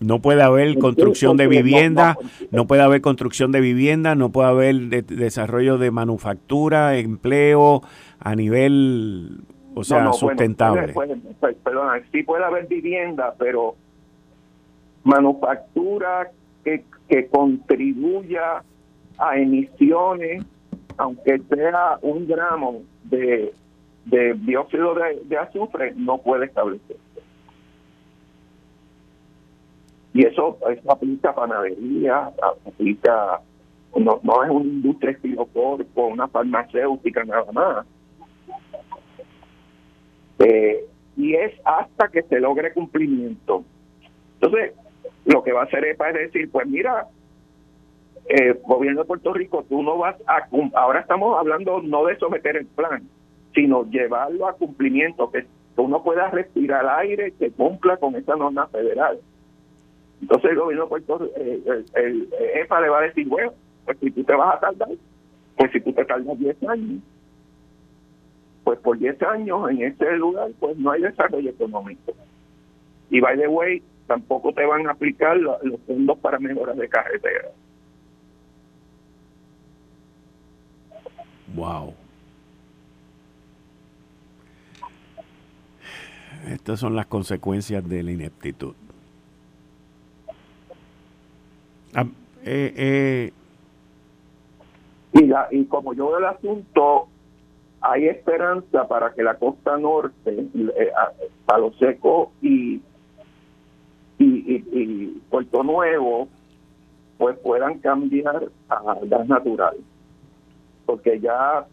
No 0.00 0.20
puede 0.20 0.42
haber 0.42 0.78
construcción 0.78 1.36
de 1.36 1.48
vivienda, 1.48 2.16
no 2.52 2.66
puede 2.66 2.82
haber 2.82 3.00
construcción 3.00 3.50
de 3.50 3.60
vivienda, 3.60 4.14
no 4.14 4.30
puede 4.30 4.48
haber 4.48 4.76
desarrollo 5.06 5.76
de 5.76 5.90
manufactura, 5.90 6.96
empleo 6.96 7.82
a 8.20 8.36
nivel, 8.36 9.40
o 9.74 9.82
sea, 9.82 10.12
sustentable. 10.12 10.94
perdona, 11.64 12.00
sí 12.12 12.22
puede 12.22 12.44
haber 12.44 12.68
vivienda, 12.68 13.34
pero 13.38 13.74
manufactura 15.02 16.30
que, 16.64 16.84
que 17.08 17.26
contribuya 17.26 18.62
a 19.18 19.36
emisiones, 19.36 20.44
aunque 20.96 21.40
sea 21.50 21.98
un 22.02 22.28
gramo 22.28 22.82
de, 23.10 23.52
dióxido 24.34 24.94
de, 25.24 25.36
azufre, 25.36 25.92
no 25.96 26.18
puede 26.18 26.46
establecer. 26.46 26.96
Y 30.14 30.26
eso, 30.26 30.58
eso 30.70 30.92
aplica 30.92 31.30
a 31.30 31.34
panadería, 31.34 32.30
aplica, 32.66 33.40
no, 33.96 34.20
no 34.22 34.44
es 34.44 34.50
una 34.50 34.64
industria 34.64 35.16
con 35.52 36.12
una 36.12 36.28
farmacéutica 36.28 37.24
nada 37.24 37.52
más. 37.52 37.86
Eh, 40.40 40.84
y 41.16 41.34
es 41.34 41.52
hasta 41.64 42.08
que 42.08 42.22
se 42.22 42.40
logre 42.40 42.72
cumplimiento. 42.72 43.64
Entonces, 44.40 44.72
lo 45.24 45.42
que 45.42 45.52
va 45.52 45.62
a 45.62 45.64
hacer 45.64 45.84
es 45.84 45.96
para 45.96 46.18
decir, 46.18 46.50
pues 46.50 46.66
mira, 46.66 47.06
eh, 48.28 48.60
gobierno 48.66 49.02
de 49.02 49.06
Puerto 49.06 49.32
Rico, 49.32 49.64
tú 49.68 49.82
no 49.82 49.98
vas 49.98 50.16
a, 50.26 50.48
ahora 50.74 51.00
estamos 51.00 51.38
hablando 51.38 51.80
no 51.82 52.04
de 52.04 52.16
someter 52.16 52.56
el 52.56 52.66
plan, 52.66 53.02
sino 53.54 53.84
llevarlo 53.84 54.46
a 54.46 54.52
cumplimiento, 54.52 55.30
que 55.30 55.46
uno 55.76 56.02
pueda 56.02 56.30
respirar 56.30 56.86
aire 56.98 57.32
que 57.38 57.50
cumpla 57.50 57.96
con 57.96 58.14
esa 58.16 58.36
norma 58.36 58.66
federal. 58.68 59.18
Entonces 60.20 60.50
el 60.50 60.58
gobierno 60.58 60.84
de 60.84 60.88
Puerto 60.88 61.18
Rico, 61.18 61.32
eh, 61.36 61.84
el, 61.94 62.28
EFA 62.54 62.80
le 62.80 62.88
va 62.88 62.98
a 62.98 63.02
decir, 63.02 63.26
bueno, 63.28 63.52
pues 63.84 63.98
si 63.98 64.10
tú 64.10 64.24
te 64.24 64.34
vas 64.34 64.56
a 64.56 64.60
tardar, 64.60 64.88
pues 65.56 65.72
si 65.72 65.80
tú 65.80 65.92
te 65.92 66.04
tardas 66.04 66.38
10 66.38 66.62
años, 66.68 67.02
pues 68.64 68.78
por 68.80 68.98
10 68.98 69.22
años 69.22 69.70
en 69.70 69.82
ese 69.82 70.16
lugar, 70.16 70.50
pues 70.60 70.76
no 70.76 70.90
hay 70.90 71.02
desarrollo 71.02 71.50
económico. 71.50 72.12
Y 73.10 73.20
by 73.20 73.38
the 73.38 73.48
way, 73.48 73.82
tampoco 74.06 74.52
te 74.52 74.66
van 74.66 74.86
a 74.86 74.90
aplicar 74.90 75.36
los, 75.36 75.58
fondos 75.86 76.18
para 76.18 76.38
mejoras 76.38 76.76
de 76.76 76.88
carretera. 76.88 77.48
Wow. 81.54 81.94
Estas 86.46 86.80
son 86.80 86.94
las 86.94 87.06
consecuencias 87.06 87.86
de 87.88 88.02
la 88.02 88.12
ineptitud. 88.12 88.74
Ah, 91.94 92.06
eh, 92.44 92.72
eh. 92.76 93.32
Y, 95.12 95.56
y 95.56 95.64
como 95.66 95.94
yo 95.94 96.08
veo 96.08 96.18
el 96.18 96.24
asunto, 96.26 97.08
hay 97.80 98.06
esperanza 98.06 98.86
para 98.88 99.12
que 99.12 99.22
la 99.22 99.34
costa 99.34 99.76
norte, 99.76 100.46
eh, 100.54 100.92
Palo 101.46 101.72
Seco 101.78 102.32
y, 102.42 102.80
y, 104.18 105.22
Puerto 105.30 105.62
Nuevo, 105.62 106.28
pues 107.18 107.38
puedan 107.38 107.78
cambiar 107.78 108.48
a 108.68 108.96
gas 109.02 109.28
natural. 109.28 109.76
Porque 110.88 111.20
ya 111.20 111.66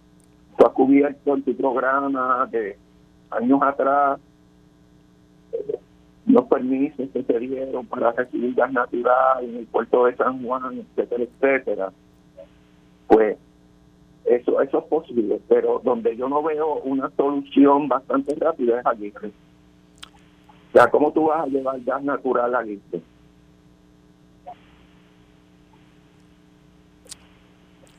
tú 0.57 0.65
has 0.65 0.73
cubierto 0.73 1.35
en 1.35 1.43
tu 1.43 1.55
programa 1.55 2.45
de 2.51 2.77
años 3.31 3.61
atrás 3.61 4.19
los 6.25 6.43
permisos 6.47 7.09
que 7.13 7.23
se 7.23 7.39
dieron 7.39 7.85
para 7.85 8.11
recibir 8.11 8.53
gas 8.55 8.73
natural 8.73 9.41
en 9.41 9.55
el 9.55 9.65
puerto 9.67 10.03
de 10.05 10.17
San 10.17 10.43
Juan, 10.43 10.79
etcétera, 10.79 11.23
etcétera, 11.23 11.93
pues 13.07 13.37
eso, 14.25 14.59
eso 14.59 14.79
es 14.79 14.85
posible, 14.85 15.39
pero 15.47 15.79
donde 15.81 16.17
yo 16.17 16.27
no 16.27 16.43
veo 16.43 16.81
una 16.81 17.09
solución 17.11 17.87
bastante 17.87 18.35
rápida 18.35 18.81
es 18.81 18.85
allí. 18.85 19.13
O 19.15 20.71
sea, 20.73 20.89
¿cómo 20.91 21.13
tú 21.13 21.27
vas 21.27 21.45
a 21.45 21.47
llevar 21.47 21.79
gas 21.85 22.03
natural 22.03 22.53
allí? 22.53 22.81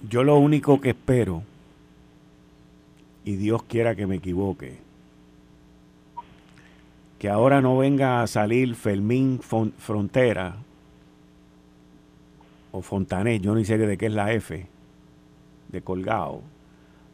Yo 0.09 0.23
lo 0.23 0.39
único 0.39 0.81
que 0.81 0.91
espero, 0.91 1.43
y 3.25 3.37
Dios 3.37 3.65
quiera 3.65 3.97
que 3.97 4.07
me 4.07 4.17
equivoque, 4.17 4.79
que 7.19 7.29
ahora 7.29 7.61
no 7.61 7.77
venga 7.77 8.23
a 8.23 8.27
salir 8.29 8.77
Fermín 8.77 9.41
Frontera 9.41 10.57
o 12.71 12.83
Fontané, 12.83 13.41
yo 13.41 13.55
ni 13.55 13.65
sé 13.65 13.79
de 13.79 13.99
qué 13.99 14.07
es 14.07 14.13
la 14.13 14.33
F, 14.33 14.67
de 15.69 15.83
Colgado, 15.83 16.43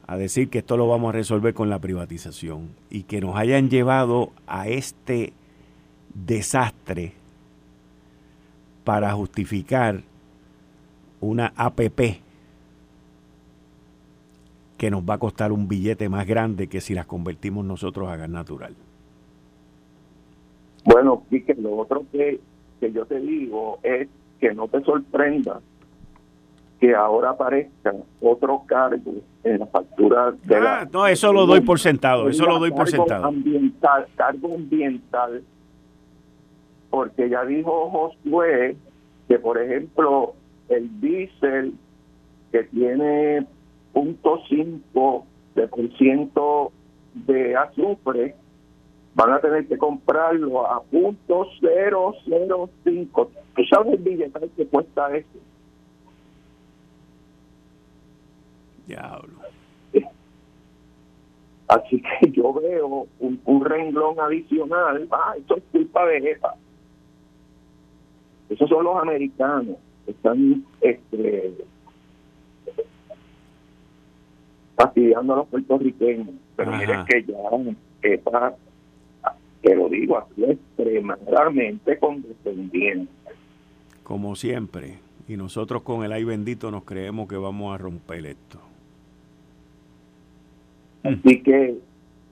a 0.07 0.17
decir 0.19 0.51
que 0.51 0.59
esto 0.59 0.77
lo 0.77 0.87
vamos 0.87 1.11
a 1.11 1.13
resolver 1.13 1.55
con 1.55 1.71
la 1.71 1.79
privatización 1.79 2.71
y 2.91 3.05
que 3.05 3.23
nos 3.23 3.37
hayan 3.37 3.71
llevado 3.71 4.33
a 4.47 4.69
este 4.69 5.33
desastre 6.13 7.15
para 8.85 9.13
justificar 9.13 10.03
una 11.21 11.55
APP 11.57 12.21
que 14.83 14.91
nos 14.91 15.09
va 15.09 15.15
a 15.15 15.19
costar 15.19 15.53
un 15.53 15.69
billete 15.69 16.09
más 16.09 16.27
grande 16.27 16.67
que 16.67 16.81
si 16.81 16.93
las 16.93 17.07
convertimos 17.07 17.65
nosotros 17.65 18.09
a 18.09 18.17
gas 18.17 18.29
natural. 18.29 18.75
Bueno, 20.85 21.23
y 21.31 21.41
que 21.43 21.55
lo 21.55 21.77
otro 21.77 22.05
que, 22.11 22.41
que 22.81 22.91
yo 22.91 23.07
te 23.07 23.21
digo 23.21 23.79
es 23.85 24.09
que 24.41 24.53
no 24.53 24.67
te 24.67 24.83
sorprenda 24.83 25.61
que 26.81 26.97
ahora 26.97 27.31
aparezca 27.31 27.95
otro 28.21 28.65
cargo 28.67 29.13
en 29.45 29.61
la 29.61 29.67
factura 29.67 30.33
de 30.33 30.61
la... 30.61 30.81
Ah, 30.81 30.89
no, 30.93 31.07
eso 31.07 31.33
lo 31.33 31.47
doy 31.47 31.61
por 31.61 31.79
sentado, 31.79 32.29
eso 32.29 32.45
lo 32.45 32.59
doy 32.59 32.73
por 32.73 32.91
sentado. 32.91 33.27
Ambiental, 33.27 34.09
cargo 34.17 34.53
ambiental, 34.53 35.45
porque 36.91 37.31
ya 37.31 37.45
dijo 37.45 37.89
Josué 37.89 38.77
que, 39.29 39.39
por 39.39 39.63
ejemplo, 39.63 40.35
el 40.69 41.01
diésel 41.01 41.73
que 42.51 42.65
tiene 42.65 43.47
punto 43.93 44.41
cinco 44.49 45.27
de 45.55 45.69
por 45.69 45.97
ciento 45.97 46.73
de 47.15 47.57
azufre 47.57 48.35
van 49.15 49.33
a 49.33 49.41
tener 49.41 49.67
que 49.67 49.77
comprarlo 49.77 50.67
a 50.67 50.83
punto 50.83 51.47
005. 51.61 53.31
¿Tú 53.55 53.63
sabes 53.71 53.95
el 53.95 53.99
billete 53.99 54.49
que 54.57 54.67
cuesta 54.67 55.15
eso? 55.15 55.39
Diablo. 58.87 59.43
Así 61.69 62.03
que 62.03 62.31
yo 62.33 62.53
veo 62.53 63.07
un, 63.21 63.65
renglón 63.65 64.21
adicional. 64.21 65.07
Ah, 65.11 65.35
esto 65.39 65.57
es 65.57 65.63
culpa 65.73 66.07
de 66.07 66.33
EPA. 66.33 66.55
Esos 68.51 68.69
son 68.69 68.85
los 68.85 68.97
americanos. 68.97 69.77
Están 70.07 70.65
este, 70.81 71.55
fastidiando 74.77 75.35
a 75.35 75.37
los 75.39 75.49
puertorriqueños. 75.49 76.29
Pero 76.57 76.73
miren 76.73 77.05
que 77.07 77.25
ya 77.25 77.37
EPA, 78.03 78.55
te 79.63 79.75
lo 79.75 79.89
digo 79.89 80.19
así, 80.19 80.45
extremadamente 80.45 81.99
condescendiente. 81.99 83.13
Como 84.03 84.35
siempre. 84.35 84.99
Y 85.29 85.37
nosotros 85.37 85.83
con 85.83 86.05
el 86.05 86.13
ay 86.13 86.25
bendito 86.25 86.71
nos 86.71 86.85
creemos 86.85 87.29
que 87.29 87.37
vamos 87.37 87.75
a 87.75 87.79
romper 87.79 88.27
esto. 88.27 88.59
Así 91.05 91.43
que 91.43 91.79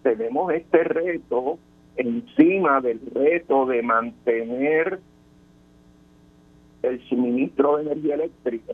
tenemos 0.03 0.53
este 0.53 0.85
reto 0.85 1.59
encima 1.97 2.81
del 2.81 3.01
reto 3.15 3.67
de 3.67 3.83
mantener 3.83 5.01
el 6.83 7.09
suministro 7.09 7.77
de 7.77 7.83
energía 7.83 8.15
eléctrica, 8.15 8.73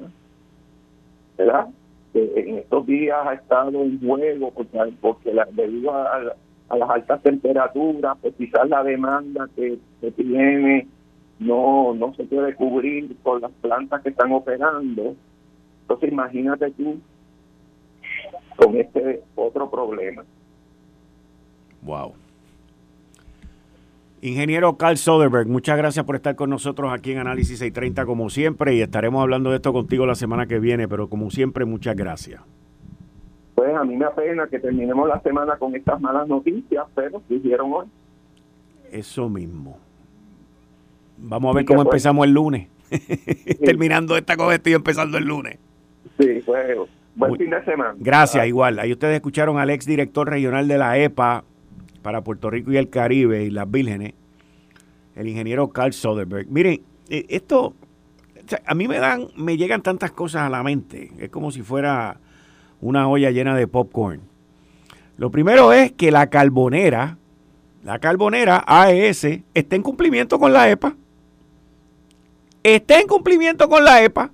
¿verdad? 1.37 1.69
En 2.17 2.59
estos 2.59 2.87
días 2.87 3.19
ha 3.27 3.35
estado 3.35 3.83
en 3.83 4.01
juego 4.01 4.51
porque, 4.53 4.79
porque 5.01 5.33
debido 5.53 5.95
a, 5.95 6.35
las 6.77 6.91
altas 6.91 7.23
temperaturas, 7.23 8.17
pues 8.21 8.35
quizás 8.37 8.69
la 8.69 8.83
demanda 8.83 9.49
que, 9.55 9.79
que 10.01 10.11
tiene 10.11 10.89
no, 11.39 11.95
no 11.95 12.15
se 12.15 12.25
puede 12.25 12.55
cubrir 12.55 13.17
con 13.23 13.41
las 13.41 13.53
plantas 13.53 14.03
que 14.03 14.09
están 14.09 14.33
operando. 14.33 15.15
Entonces 15.83 16.11
imagínate 16.11 16.71
tú 16.73 16.99
con 18.57 18.77
este 18.77 19.23
otro 19.35 19.71
problema. 19.71 20.25
Wow. 21.83 22.15
Ingeniero 24.27 24.77
Carl 24.77 24.97
Soderberg, 24.97 25.47
muchas 25.47 25.79
gracias 25.79 26.05
por 26.05 26.17
estar 26.17 26.35
con 26.35 26.51
nosotros 26.51 26.93
aquí 26.93 27.13
en 27.13 27.19
Análisis 27.19 27.61
630 27.61 28.07
como 28.07 28.29
siempre 28.29 28.75
y 28.75 28.81
estaremos 28.81 29.23
hablando 29.23 29.51
de 29.51 29.57
esto 29.57 29.73
contigo 29.73 30.05
la 30.05 30.17
semana 30.17 30.47
que 30.47 30.59
viene, 30.59 30.89
pero 30.89 31.09
como 31.09 31.31
siempre 31.31 31.65
muchas 31.65 31.95
gracias. 31.95 32.43
Pues 33.55 33.73
a 33.73 33.85
mí 33.85 33.97
me 33.97 34.05
apena 34.05 34.49
que 34.49 34.59
terminemos 34.59 35.09
la 35.09 35.21
semana 35.21 35.57
con 35.59 35.77
estas 35.77 36.01
malas 36.01 36.27
noticias, 36.27 36.85
pero 36.97 37.23
¿qué 37.29 37.37
hicieron 37.37 37.73
hoy? 37.73 37.87
Eso 38.91 39.29
mismo. 39.29 39.79
Vamos 41.19 41.55
a 41.55 41.59
ver 41.59 41.65
cómo 41.65 41.83
empezamos 41.83 42.27
el 42.27 42.33
lunes. 42.33 42.67
Terminando 43.65 44.17
esta 44.17 44.37
con 44.37 44.53
esto 44.53 44.71
y 44.71 44.73
empezando 44.73 45.19
el 45.19 45.25
lunes. 45.25 45.59
Sí, 46.19 46.43
pues 46.45 46.77
Buen 47.15 47.37
fin 47.37 47.51
de 47.51 47.65
semana. 47.65 47.95
Gracias, 47.97 48.45
igual. 48.45 48.81
Ahí 48.81 48.91
ustedes 48.91 49.15
escucharon 49.15 49.59
al 49.59 49.71
ex 49.71 49.87
director 49.87 50.29
regional 50.29 50.67
de 50.67 50.79
la 50.79 50.99
EPA 50.99 51.45
para 52.07 52.23
Puerto 52.23 52.51
Rico 52.51 52.71
y 52.71 52.77
el 52.77 52.89
Caribe 52.89 53.43
y 53.43 53.51
las 53.51 53.69
Vírgenes, 53.69 54.15
el 55.17 55.27
ingeniero 55.27 55.71
Carl 55.71 55.93
Soderberg. 55.93 56.47
Miren, 56.49 56.81
eh, 57.09 57.27
esto, 57.31 57.75
a 58.65 58.75
mí 58.77 58.87
me 58.87 59.01
dan, 59.01 59.27
me 59.35 59.57
llegan 59.57 59.83
tantas 59.83 60.13
cosas 60.13 60.43
a 60.43 60.49
la 60.49 60.63
mente. 60.63 61.11
Es 61.19 61.31
como 61.31 61.51
si 61.51 61.63
fuera 61.63 62.21
una 62.81 63.09
olla 63.09 63.33
llena 63.33 63.57
de 63.57 63.67
popcorn. 63.67 64.21
Lo 65.17 65.33
primero 65.33 65.73
es 65.73 65.91
que 65.91 66.13
la 66.13 66.29
carbonera, 66.31 67.19
la 67.83 67.99
carbonera 67.99 68.63
AES, 68.65 69.41
está 69.53 69.75
en 69.75 69.83
cumplimiento 69.83 70.39
con 70.39 70.53
la 70.53 70.71
EPA. 70.71 70.95
Está 72.63 73.01
en 73.01 73.09
cumplimiento 73.09 73.69
con 73.69 73.85
la 73.85 74.05
EPA. 74.05 74.31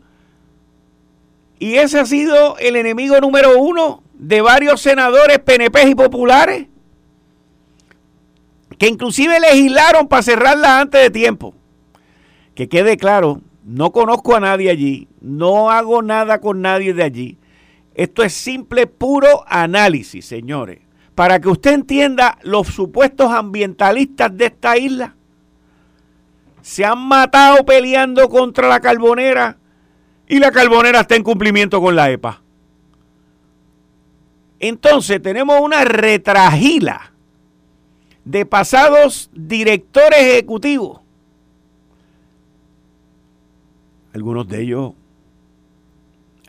Y 1.58 1.76
ese 1.76 2.00
ha 2.00 2.04
sido 2.04 2.58
el 2.58 2.76
enemigo 2.76 3.18
número 3.18 3.58
uno 3.58 4.02
de 4.12 4.42
varios 4.42 4.82
senadores 4.82 5.38
PNP 5.38 5.88
y 5.88 5.94
populares 5.94 6.66
que 8.83 8.88
inclusive 8.88 9.38
legislaron 9.38 10.09
para 10.09 10.25
cerrarla 10.25 10.81
antes 10.81 11.01
de 11.01 11.11
tiempo. 11.11 11.55
Que 12.57 12.68
quede 12.68 12.97
claro, 12.97 13.40
no 13.62 13.92
conozco 13.92 14.35
a 14.35 14.40
nadie 14.40 14.71
allí, 14.71 15.07
no 15.21 15.71
hago 15.71 16.03
nada 16.03 16.40
con 16.40 16.62
nadie 16.62 16.92
de 16.92 17.05
allí. 17.05 17.38
Esto 17.95 18.25
es 18.25 18.33
simple, 18.33 18.88
puro 18.88 19.45
análisis, 19.47 20.27
señores. 20.27 20.81
Para 21.14 21.40
que 21.40 21.49
usted 21.49 21.75
entienda 21.75 22.38
los 22.42 22.66
supuestos 22.66 23.31
ambientalistas 23.31 24.37
de 24.37 24.47
esta 24.47 24.77
isla. 24.77 25.14
Se 26.61 26.85
han 26.85 27.07
matado 27.07 27.64
peleando 27.64 28.29
contra 28.29 28.66
la 28.66 28.81
carbonera 28.81 29.59
y 30.27 30.40
la 30.40 30.51
carbonera 30.51 31.03
está 31.03 31.14
en 31.14 31.23
cumplimiento 31.23 31.81
con 31.81 31.95
la 31.95 32.11
EPA. 32.11 32.42
Entonces 34.59 35.23
tenemos 35.23 35.61
una 35.61 35.85
retragila 35.85 37.12
de 38.24 38.46
pasados 38.46 39.30
directores 39.35 40.18
ejecutivos. 40.20 41.00
Algunos 44.12 44.46
de 44.48 44.62
ellos 44.62 44.92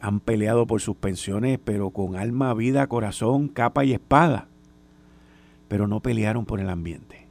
han 0.01 0.19
peleado 0.19 0.67
por 0.67 0.81
sus 0.81 0.97
pensiones, 0.97 1.59
pero 1.63 1.91
con 1.91 2.17
alma, 2.17 2.53
vida, 2.53 2.88
corazón, 2.88 3.47
capa 3.47 3.86
y 3.86 3.93
espada. 3.93 4.49
Pero 5.69 5.88
no 5.88 6.01
pelearon 6.01 6.45
por 6.45 6.59
el 6.59 6.69
ambiente. 6.69 7.25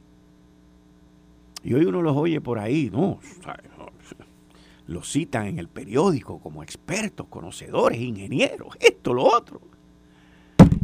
Y 1.63 1.75
hoy 1.75 1.85
uno 1.85 2.01
los 2.01 2.17
oye 2.17 2.41
por 2.41 2.59
ahí, 2.59 2.89
no, 2.91 3.19
los 4.87 5.11
citan 5.11 5.47
en 5.47 5.59
el 5.59 5.69
periódico 5.69 6.39
como 6.39 6.63
expertos, 6.63 7.27
conocedores, 7.29 8.01
ingenieros, 8.01 8.75
esto, 8.79 9.13
lo 9.13 9.23
otro. 9.23 9.61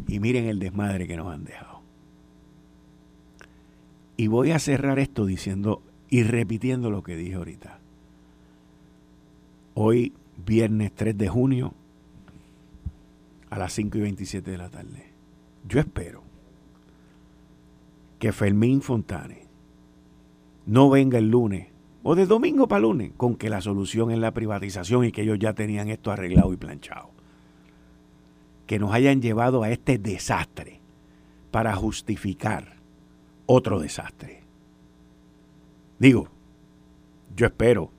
Y 0.07 0.19
miren 0.19 0.45
el 0.45 0.59
desmadre 0.59 1.07
que 1.07 1.17
nos 1.17 1.33
han 1.33 1.43
dejado. 1.43 1.78
Y 4.19 4.27
voy 4.27 4.51
a 4.51 4.59
cerrar 4.59 4.99
esto 4.99 5.25
diciendo 5.25 5.81
y 6.09 6.23
repitiendo 6.23 6.91
lo 6.91 7.03
que 7.03 7.15
dije 7.15 7.35
ahorita. 7.35 7.79
Hoy, 9.75 10.11
viernes 10.45 10.91
3 10.93 11.17
de 11.17 11.29
junio, 11.29 11.73
a 13.49 13.57
las 13.57 13.71
5 13.71 13.97
y 13.97 14.01
27 14.01 14.51
de 14.51 14.57
la 14.57 14.67
tarde. 14.67 15.13
Yo 15.65 15.79
espero 15.79 16.21
que 18.19 18.33
Fermín 18.33 18.81
Fontane 18.81 19.43
no 20.65 20.89
venga 20.89 21.17
el 21.17 21.31
lunes 21.31 21.69
o 22.03 22.13
de 22.13 22.25
domingo 22.25 22.67
para 22.67 22.81
lunes, 22.81 23.13
con 23.15 23.37
que 23.37 23.49
la 23.49 23.61
solución 23.61 24.11
es 24.11 24.19
la 24.19 24.33
privatización 24.33 25.05
y 25.05 25.13
que 25.13 25.21
ellos 25.21 25.39
ya 25.39 25.53
tenían 25.53 25.87
esto 25.87 26.11
arreglado 26.11 26.51
y 26.51 26.57
planchado. 26.57 27.11
Que 28.67 28.79
nos 28.79 28.91
hayan 28.91 29.21
llevado 29.21 29.63
a 29.63 29.69
este 29.69 29.97
desastre 29.97 30.81
para 31.51 31.73
justificar 31.73 32.78
otro 33.51 33.79
desastre. 33.79 34.43
Digo, 35.97 36.29
yo 37.35 37.47
espero 37.47 37.91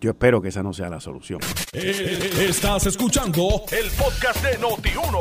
yo 0.00 0.10
espero 0.10 0.42
que 0.42 0.48
esa 0.48 0.62
no 0.62 0.72
sea 0.72 0.88
la 0.88 1.00
solución. 1.00 1.40
Eh, 1.72 2.30
estás 2.48 2.86
escuchando 2.86 3.62
el 3.72 3.90
podcast 3.98 4.44
de 4.44 4.58
Noti1. 4.58 5.18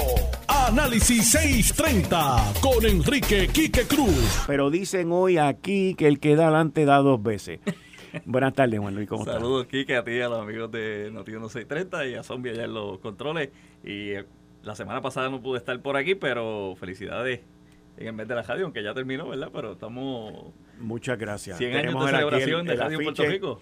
Análisis 0.47 1.31
630 1.31 2.53
con 2.61 2.85
Enrique 2.85 3.47
Quique 3.47 3.87
Cruz. 3.87 4.43
Pero 4.45 4.69
dicen 4.69 5.11
hoy 5.11 5.37
aquí 5.37 5.95
que 5.95 6.07
el 6.07 6.19
que 6.19 6.35
da 6.35 6.47
adelante 6.47 6.85
da 6.85 6.97
dos 6.97 7.23
veces. 7.23 7.61
Buenas 8.25 8.53
tardes, 8.53 8.79
Juan 8.79 8.93
Luis. 8.93 9.07
¿Cómo 9.07 9.23
estás? 9.23 9.35
Saludos, 9.35 9.65
Quique, 9.67 9.95
a 9.95 10.03
ti 10.03 10.11
y 10.11 10.21
a 10.21 10.29
los 10.29 10.41
amigos 10.41 10.69
de 10.71 11.09
Noti1 11.11 11.49
630 11.49 12.07
y 12.07 12.15
a 12.15 12.23
Zombie 12.23 12.51
allá 12.51 12.65
en 12.65 12.73
los 12.73 12.99
controles. 12.99 13.49
Y 13.83 14.11
eh, 14.11 14.25
la 14.61 14.75
semana 14.75 15.01
pasada 15.01 15.29
no 15.29 15.41
pude 15.41 15.57
estar 15.57 15.81
por 15.81 15.95
aquí, 15.97 16.15
pero 16.15 16.75
felicidades 16.77 17.39
en 17.97 18.07
el 18.07 18.13
mes 18.13 18.27
de 18.27 18.35
la 18.35 18.43
radio, 18.43 18.65
aunque 18.65 18.83
ya 18.83 18.93
terminó, 18.93 19.29
¿verdad? 19.29 19.49
Pero 19.53 19.73
estamos. 19.73 20.53
Muchas 20.79 21.17
gracias. 21.17 21.57
100 21.57 21.75
años 21.75 21.93
de 22.05 22.11
celebración 22.11 22.65
de 22.65 22.75
Radio 22.75 22.99
Puerto 22.99 23.23
Rico 23.23 23.61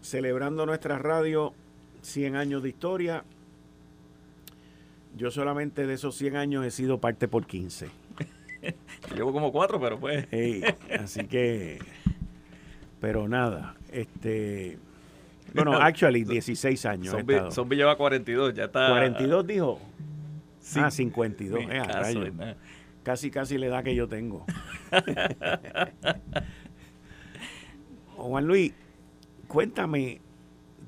celebrando 0.00 0.66
nuestra 0.66 0.98
radio 0.98 1.52
100 2.02 2.36
años 2.36 2.62
de 2.62 2.68
historia. 2.70 3.24
Yo 5.16 5.30
solamente 5.30 5.86
de 5.86 5.94
esos 5.94 6.14
100 6.16 6.36
años 6.36 6.64
he 6.64 6.70
sido 6.70 6.98
parte 6.98 7.28
por 7.28 7.46
15. 7.46 7.88
Llevo 9.14 9.32
como 9.32 9.52
cuatro, 9.52 9.80
pero 9.80 9.98
pues. 9.98 10.26
así 10.98 11.24
que. 11.26 11.78
Pero 13.00 13.28
nada, 13.28 13.76
este. 13.92 14.78
Bueno, 15.54 15.72
actually, 15.80 16.24
16 16.24 16.86
años. 16.86 17.16
Zombie, 17.50 17.76
lleva 17.76 17.96
42, 17.96 18.54
ya 18.54 18.64
está. 18.64 18.88
42 18.90 19.46
dijo. 19.46 19.80
Ah, 20.76 20.90
52. 20.90 21.60
Eh, 21.68 22.54
casi, 23.02 23.30
casi 23.30 23.58
la 23.58 23.66
edad 23.66 23.84
que 23.84 23.94
yo 23.94 24.08
tengo. 24.08 24.44
Juan 28.16 28.46
Luis, 28.46 28.72
cuéntame, 29.48 30.20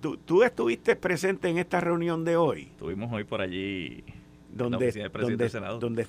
¿tú, 0.01 0.43
estuviste 0.43 0.97
presente 0.97 1.49
en 1.49 1.59
esta 1.59 1.81
reunión 1.81 2.25
de 2.25 2.37
hoy? 2.37 2.63
Estuvimos 2.73 3.13
hoy 3.13 3.25
por 3.25 3.41
allí 3.41 4.05
donde, 4.51 5.11
donde, 5.81 6.07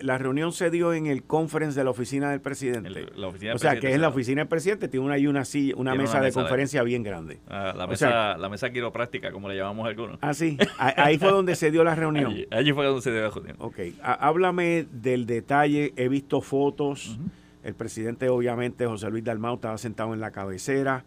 la 0.00 0.18
reunión 0.18 0.52
se 0.52 0.70
dio 0.70 0.92
en 0.92 1.06
el 1.06 1.24
conference 1.24 1.78
de 1.78 1.84
la 1.84 1.90
oficina 1.90 2.30
del 2.30 2.40
presidente. 2.40 2.90
o 3.16 3.58
sea, 3.58 3.78
que 3.78 3.92
es 3.92 3.98
la 3.98 4.08
oficina 4.08 4.42
del 4.42 4.48
presidente, 4.48 4.88
tiene 4.88 5.06
una, 5.06 5.16
una, 5.28 5.44
silla, 5.44 5.74
una, 5.76 5.94
mesa, 5.94 6.20
de 6.20 6.32
conferencia 6.32 6.82
bien 6.82 7.02
grande. 7.02 7.40
Ah, 7.48 7.72
la, 7.76 7.86
mesa, 7.86 8.36
la 8.36 8.48
mesa 8.48 8.70
quiropráctica, 8.70 9.30
como 9.32 9.48
le 9.48 9.56
llamamos 9.56 9.86
algunos. 9.86 10.18
Ah, 10.20 10.34
sí. 10.34 10.56
Ahí 10.78 11.18
fue 11.18 11.30
donde 11.30 11.56
se 11.56 11.70
dio 11.70 11.84
la 11.84 11.94
reunión. 11.94 12.34
Allí, 12.50 12.72
fue 12.72 12.84
donde 12.84 13.02
se 13.02 13.12
dio 13.12 13.22
la 13.22 13.30
reunión. 13.30 13.56
Ok. 13.58 13.78
háblame 14.02 14.86
del 14.90 15.26
detalle. 15.26 15.92
He 15.96 16.08
visto 16.08 16.40
fotos. 16.40 17.18
El 17.62 17.74
presidente, 17.74 18.28
obviamente, 18.28 18.86
José 18.86 19.08
Luis 19.08 19.22
Dalmau, 19.22 19.54
estaba 19.54 19.78
sentado 19.78 20.14
en 20.14 20.20
la 20.20 20.32
cabecera 20.32 21.04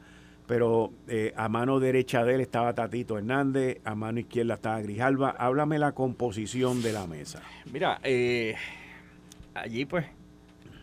pero 0.47 0.93
eh, 1.08 1.34
a 1.36 1.49
mano 1.49 1.79
derecha 1.79 2.23
de 2.23 2.36
él 2.36 2.41
estaba 2.41 2.73
Tatito 2.73 3.17
Hernández, 3.17 3.79
a 3.84 3.95
mano 3.95 4.19
izquierda 4.19 4.55
estaba 4.55 4.81
Grijalva. 4.81 5.31
Háblame 5.31 5.79
la 5.79 5.93
composición 5.93 6.81
de 6.81 6.93
la 6.93 7.08
mesa. 7.08 7.41
Mira, 7.71 7.99
eh, 8.03 8.55
allí 9.53 9.86
pues 9.86 10.05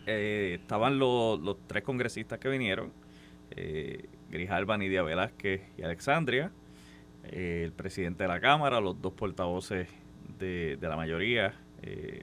eh, 0.05 0.59
estaban 0.61 0.99
los, 0.99 1.57
tres 1.67 1.83
congresistas 1.83 2.39
que 2.39 2.49
vinieron, 2.49 2.91
Grijalva, 4.29 4.77
Nidia 4.77 5.03
Velázquez 5.03 5.61
y 5.77 5.83
Alexandria, 5.83 6.51
el 7.31 7.71
presidente 7.71 8.23
de 8.23 8.27
la 8.27 8.39
Cámara, 8.39 8.81
los 8.81 8.99
dos 8.99 9.13
portavoces 9.13 9.87
de, 10.39 10.77
la 10.81 10.95
mayoría, 10.95 11.53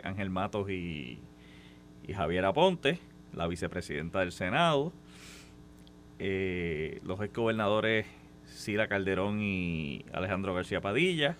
Ángel 0.02 0.28
Matos 0.28 0.68
y, 0.70 1.20
y 2.06 2.12
Javier 2.12 2.44
Aponte, 2.46 2.98
la 3.32 3.46
vicepresidenta 3.46 4.18
del 4.20 4.32
Senado, 4.32 4.92
eh, 6.20 7.00
los 7.02 7.20
ex 7.22 7.32
gobernadores 7.32 8.06
Sila 8.44 8.88
Calderón 8.88 9.40
y 9.40 10.04
Alejandro 10.12 10.54
García 10.54 10.80
Padilla, 10.80 11.36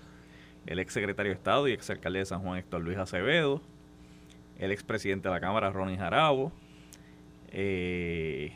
el 0.67 0.79
ex 0.79 0.93
secretario 0.93 1.31
de 1.31 1.37
Estado 1.37 1.69
y 1.69 1.73
ex 1.73 1.91
alcalde 1.91 2.21
de 2.21 2.25
San 2.25 2.41
Juan 2.41 2.59
Héctor 2.59 2.81
Luis 2.81 2.97
Acevedo, 2.97 3.61
el 4.59 4.73
ex 4.73 4.83
presidente 4.83 5.29
de 5.29 5.35
la 5.35 5.41
Cámara 5.41 5.71
Ronnie 5.71 5.99
Jarabo, 5.99 6.53
eh, 7.53 8.53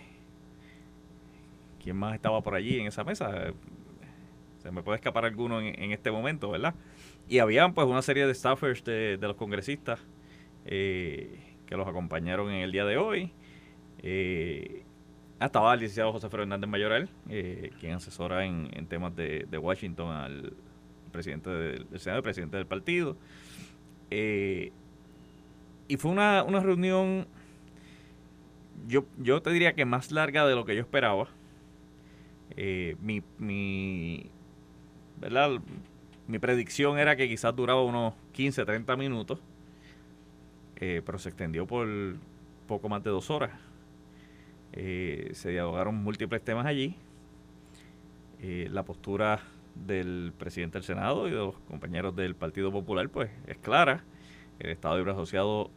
¿quién 1.82 1.96
más 1.96 2.14
estaba 2.14 2.40
por 2.42 2.54
allí 2.54 2.80
en 2.80 2.86
esa 2.86 3.04
mesa? 3.04 3.52
Se 4.62 4.70
me 4.70 4.82
puede 4.82 4.96
escapar 4.96 5.26
alguno 5.26 5.60
en, 5.60 5.92
este 5.92 6.10
momento, 6.10 6.50
¿verdad? 6.50 6.74
Y 7.28 7.38
habían 7.38 7.74
pues 7.74 7.86
una 7.86 8.00
serie 8.00 8.26
de 8.26 8.34
staffers 8.34 8.82
de, 8.84 9.18
los 9.20 9.36
congresistas 9.36 10.00
eh, 10.64 11.38
que 11.66 11.76
los 11.76 11.86
acompañaron 11.86 12.50
en 12.50 12.62
el 12.62 12.72
día 12.72 12.86
de 12.86 12.96
hoy. 12.96 13.32
Eh, 13.98 14.84
estaba 15.40 15.74
el 15.74 15.80
licenciado 15.80 16.12
José 16.12 16.28
Fernández 16.28 16.68
Mayoral, 16.68 17.08
eh, 17.28 17.70
quien 17.80 17.94
asesora 17.94 18.44
en, 18.44 18.86
temas 18.86 19.14
de, 19.16 19.58
Washington 19.60 20.10
al 20.10 20.52
presidente 21.12 21.50
del, 21.50 21.86
Senado, 22.00 22.22
presidente 22.22 22.56
del 22.56 22.66
partido. 22.66 23.16
Eh, 24.10 24.72
y 25.88 25.96
fue 25.96 26.12
una, 26.12 26.42
reunión, 26.60 27.26
yo, 28.86 29.04
yo 29.18 29.42
te 29.42 29.50
diría 29.50 29.74
que 29.74 29.84
más 29.84 30.12
larga 30.12 30.46
de 30.46 30.54
lo 30.54 30.64
que 30.64 30.74
yo 30.74 30.80
esperaba. 30.80 31.28
Eh, 32.56 32.96
mi, 33.00 33.22
mi, 33.38 34.30
¿verdad? 35.20 35.60
mi 36.28 36.38
predicción 36.38 36.98
era 36.98 37.16
que 37.16 37.28
quizás 37.28 37.54
duraba 37.54 37.82
unos 37.82 38.14
15, 38.32 38.64
30 38.64 38.96
minutos, 38.96 39.40
pero 40.78 41.18
se 41.18 41.30
extendió 41.30 41.66
por 41.66 41.88
poco 42.66 42.88
más 42.90 43.02
de 43.02 43.10
dos 43.10 43.30
horas. 43.30 43.50
Eh, 44.76 45.30
se 45.34 45.50
dialogaron 45.50 45.94
múltiples 45.94 46.42
temas 46.42 46.66
allí. 46.66 46.96
Eh, 48.40 48.68
la 48.72 48.82
postura 48.82 49.40
del 49.74 50.32
presidente 50.36 50.78
del 50.78 50.84
Senado 50.84 51.28
y 51.28 51.30
de 51.30 51.36
los 51.36 51.54
compañeros 51.68 52.16
del 52.16 52.34
Partido 52.34 52.72
Popular, 52.72 53.08
pues 53.08 53.30
es 53.46 53.56
clara. 53.58 54.02
El 54.58 54.70
Estado 54.70 54.96
Libre 54.96 55.12
Asociado 55.12 55.70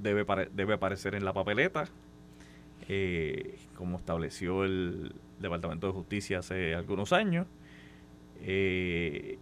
debe, 0.00 0.24
debe 0.52 0.74
aparecer 0.74 1.16
en 1.16 1.24
la 1.24 1.32
papeleta, 1.32 1.86
eh, 2.88 3.58
como 3.76 3.98
estableció 3.98 4.64
el 4.64 5.12
Departamento 5.40 5.88
de 5.88 5.92
Justicia 5.92 6.38
hace 6.38 6.74
algunos 6.74 7.12
años. 7.12 7.46
de 8.38 9.38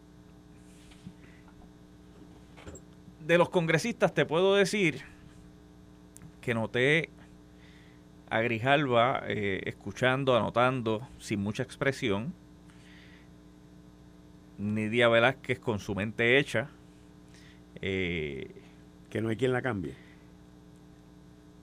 los 3.39 3.49
congresistas 3.49 4.15
te 4.15 4.25
puedo 4.27 4.55
decir 4.55 5.01
que 6.41 6.55
noté 6.55 7.11
a 8.35 8.41
Grijalva 8.41 9.23
eh, 9.29 9.63
escuchando, 9.65 10.37
anotando, 10.37 11.07
sin 11.21 11.41
mucha 11.41 11.63
expresión. 11.63 12.35
Nidia 14.59 15.09
Velázquez 15.09 15.61
con 15.61 15.79
su 15.79 15.95
mente 15.95 16.37
hecha. 16.37 16.69
Eh, 17.81 18.51
que 19.09 19.21
no 19.21 19.29
hay 19.29 19.37
quien 19.37 19.53
la 19.53 19.63
cambie. 19.63 19.95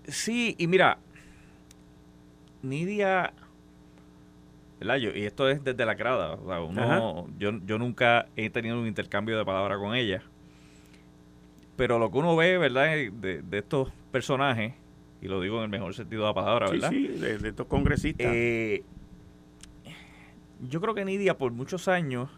Sí, 0.07 0.55
y 0.57 0.67
mira, 0.67 0.97
Nidia, 2.62 3.34
y 4.79 5.25
esto 5.25 5.49
es 5.49 5.62
desde 5.65 5.86
la 5.86 5.95
grada, 5.95 6.39
yo, 7.38 7.51
yo 7.65 7.77
nunca 7.79 8.27
he 8.38 8.49
tenido 8.49 8.79
un 8.79 8.88
intercambio 8.88 9.38
de 9.38 9.43
palabras 9.43 9.77
con 9.77 9.93
ella, 9.93 10.23
pero 11.75 11.99
lo 11.99 12.10
que 12.12 12.17
uno 12.17 12.38
ve, 12.38 12.57
¿verdad? 12.57 12.86
De, 13.12 13.41
de 13.41 13.57
estos 13.57 13.91
personajes 14.13 14.81
y 15.21 15.27
lo 15.27 15.39
digo 15.39 15.57
en 15.57 15.65
el 15.65 15.69
mejor 15.69 15.93
sentido 15.93 16.23
de 16.23 16.27
la 16.29 16.34
palabra, 16.34 16.69
¿verdad? 16.69 16.89
Sí, 16.89 17.07
de, 17.07 17.49
estos 17.49 17.67
congresistas. 17.67 18.27
Eh, 18.34 18.84
yo 20.67 20.81
creo 20.81 20.95
que 20.95 21.05
Nidia 21.05 21.38
por 21.38 21.51
muchos 21.51 21.88
años 21.88 22.29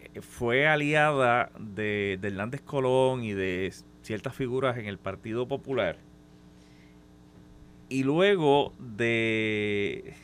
eh, 0.00 0.20
fue 0.20 0.66
aliada 0.66 1.52
de, 1.58 2.18
Hernández 2.20 2.62
Colón 2.62 3.22
y 3.22 3.32
de 3.32 3.72
ciertas 4.02 4.34
figuras 4.34 4.76
en 4.76 4.86
el 4.86 4.98
Partido 4.98 5.46
Popular. 5.46 5.98
Y 7.88 8.02
luego 8.02 8.72
de, 8.80 10.14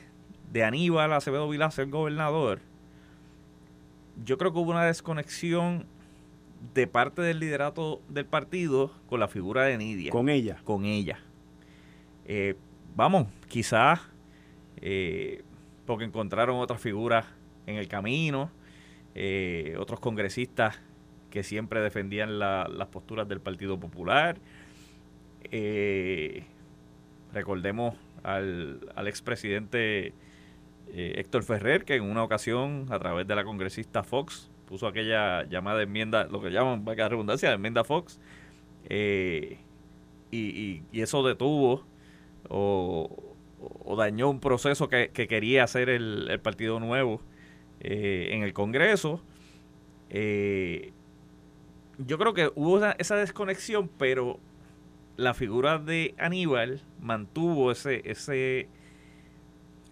de 0.52 0.64
Aníbal 0.64 1.12
Acevedo 1.12 1.48
Vilá 1.48 1.70
ser 1.70 1.88
gobernador, 1.88 2.60
yo 4.24 4.38
creo 4.38 4.52
que 4.52 4.58
hubo 4.58 4.72
una 4.72 4.84
desconexión 4.84 5.86
de 6.74 6.86
parte 6.86 7.22
del 7.22 7.40
liderato 7.40 8.00
del 8.08 8.26
partido 8.26 8.92
con 9.08 9.20
la 9.20 9.28
figura 9.28 9.64
de 9.64 9.78
Nidia. 9.78 10.10
Con 10.10 10.28
ella. 10.28 10.60
Con 10.64 10.84
ella. 10.84 11.18
Eh, 12.26 12.56
vamos, 12.94 13.26
quizás 13.48 14.00
eh, 14.80 15.42
porque 15.86 16.04
encontraron 16.04 16.56
otras 16.60 16.80
figuras 16.80 17.26
en 17.66 17.76
el 17.76 17.88
camino, 17.88 18.50
eh, 19.14 19.74
otros 19.78 20.00
congresistas 20.00 20.80
que 21.30 21.42
siempre 21.42 21.80
defendían 21.80 22.38
las 22.38 22.88
posturas 22.88 23.26
del 23.28 23.40
Partido 23.40 23.78
Popular. 23.78 24.38
recordemos 27.32 27.94
al, 28.24 28.80
al 28.96 29.08
expresidente 29.08 30.12
Héctor 30.92 31.44
Ferrer, 31.44 31.84
que 31.84 31.94
en 31.94 32.02
una 32.02 32.24
ocasión, 32.24 32.86
a 32.90 32.98
través 32.98 33.28
de 33.28 33.36
la 33.36 33.44
congresista 33.44 34.02
Fox, 34.02 34.49
puso 34.70 34.86
aquella 34.86 35.42
llamada 35.48 35.82
enmienda, 35.82 36.28
lo 36.30 36.40
que 36.40 36.50
llaman, 36.50 36.84
para 36.84 37.08
redundancia, 37.08 37.52
enmienda 37.52 37.82
Fox, 37.82 38.20
eh, 38.88 39.58
y, 40.30 40.82
eso 40.92 41.26
detuvo 41.26 41.84
o, 42.48 43.34
dañó 43.98 44.30
un 44.30 44.38
proceso 44.38 44.88
que, 44.88 45.10
quería 45.10 45.64
hacer 45.64 45.88
el, 45.90 46.38
Partido 46.40 46.78
Nuevo 46.78 47.20
eh, 47.80 48.28
en 48.30 48.44
el 48.44 48.52
Congreso. 48.52 49.20
Eh, 50.08 50.92
yo 51.98 52.16
creo 52.16 52.32
que 52.32 52.52
hubo 52.54 52.78
esa, 52.96 53.16
desconexión, 53.16 53.90
pero 53.98 54.38
la 55.16 55.34
figura 55.34 55.78
de 55.78 56.14
Aníbal 56.16 56.80
mantuvo 57.00 57.72
ese, 57.72 58.02
ese... 58.08 58.68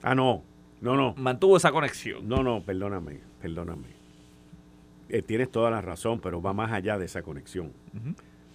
Ah, 0.03 0.15
no, 0.15 0.45
no, 0.81 0.95
no. 0.95 1.15
Mantuvo 1.17 1.57
esa 1.57 1.73
conexión. 1.73 2.29
No, 2.29 2.45
no, 2.45 2.63
perdóname, 2.63 3.19
perdóname. 3.43 3.98
Eh, 5.09 5.23
tienes 5.23 5.51
toda 5.51 5.71
la 5.71 5.81
razón, 5.81 6.21
pero 6.21 6.43
va 6.43 6.53
más 6.53 6.73
allá 6.73 6.99
de 6.99 7.07
esa 7.07 7.23
conexión. 7.23 7.73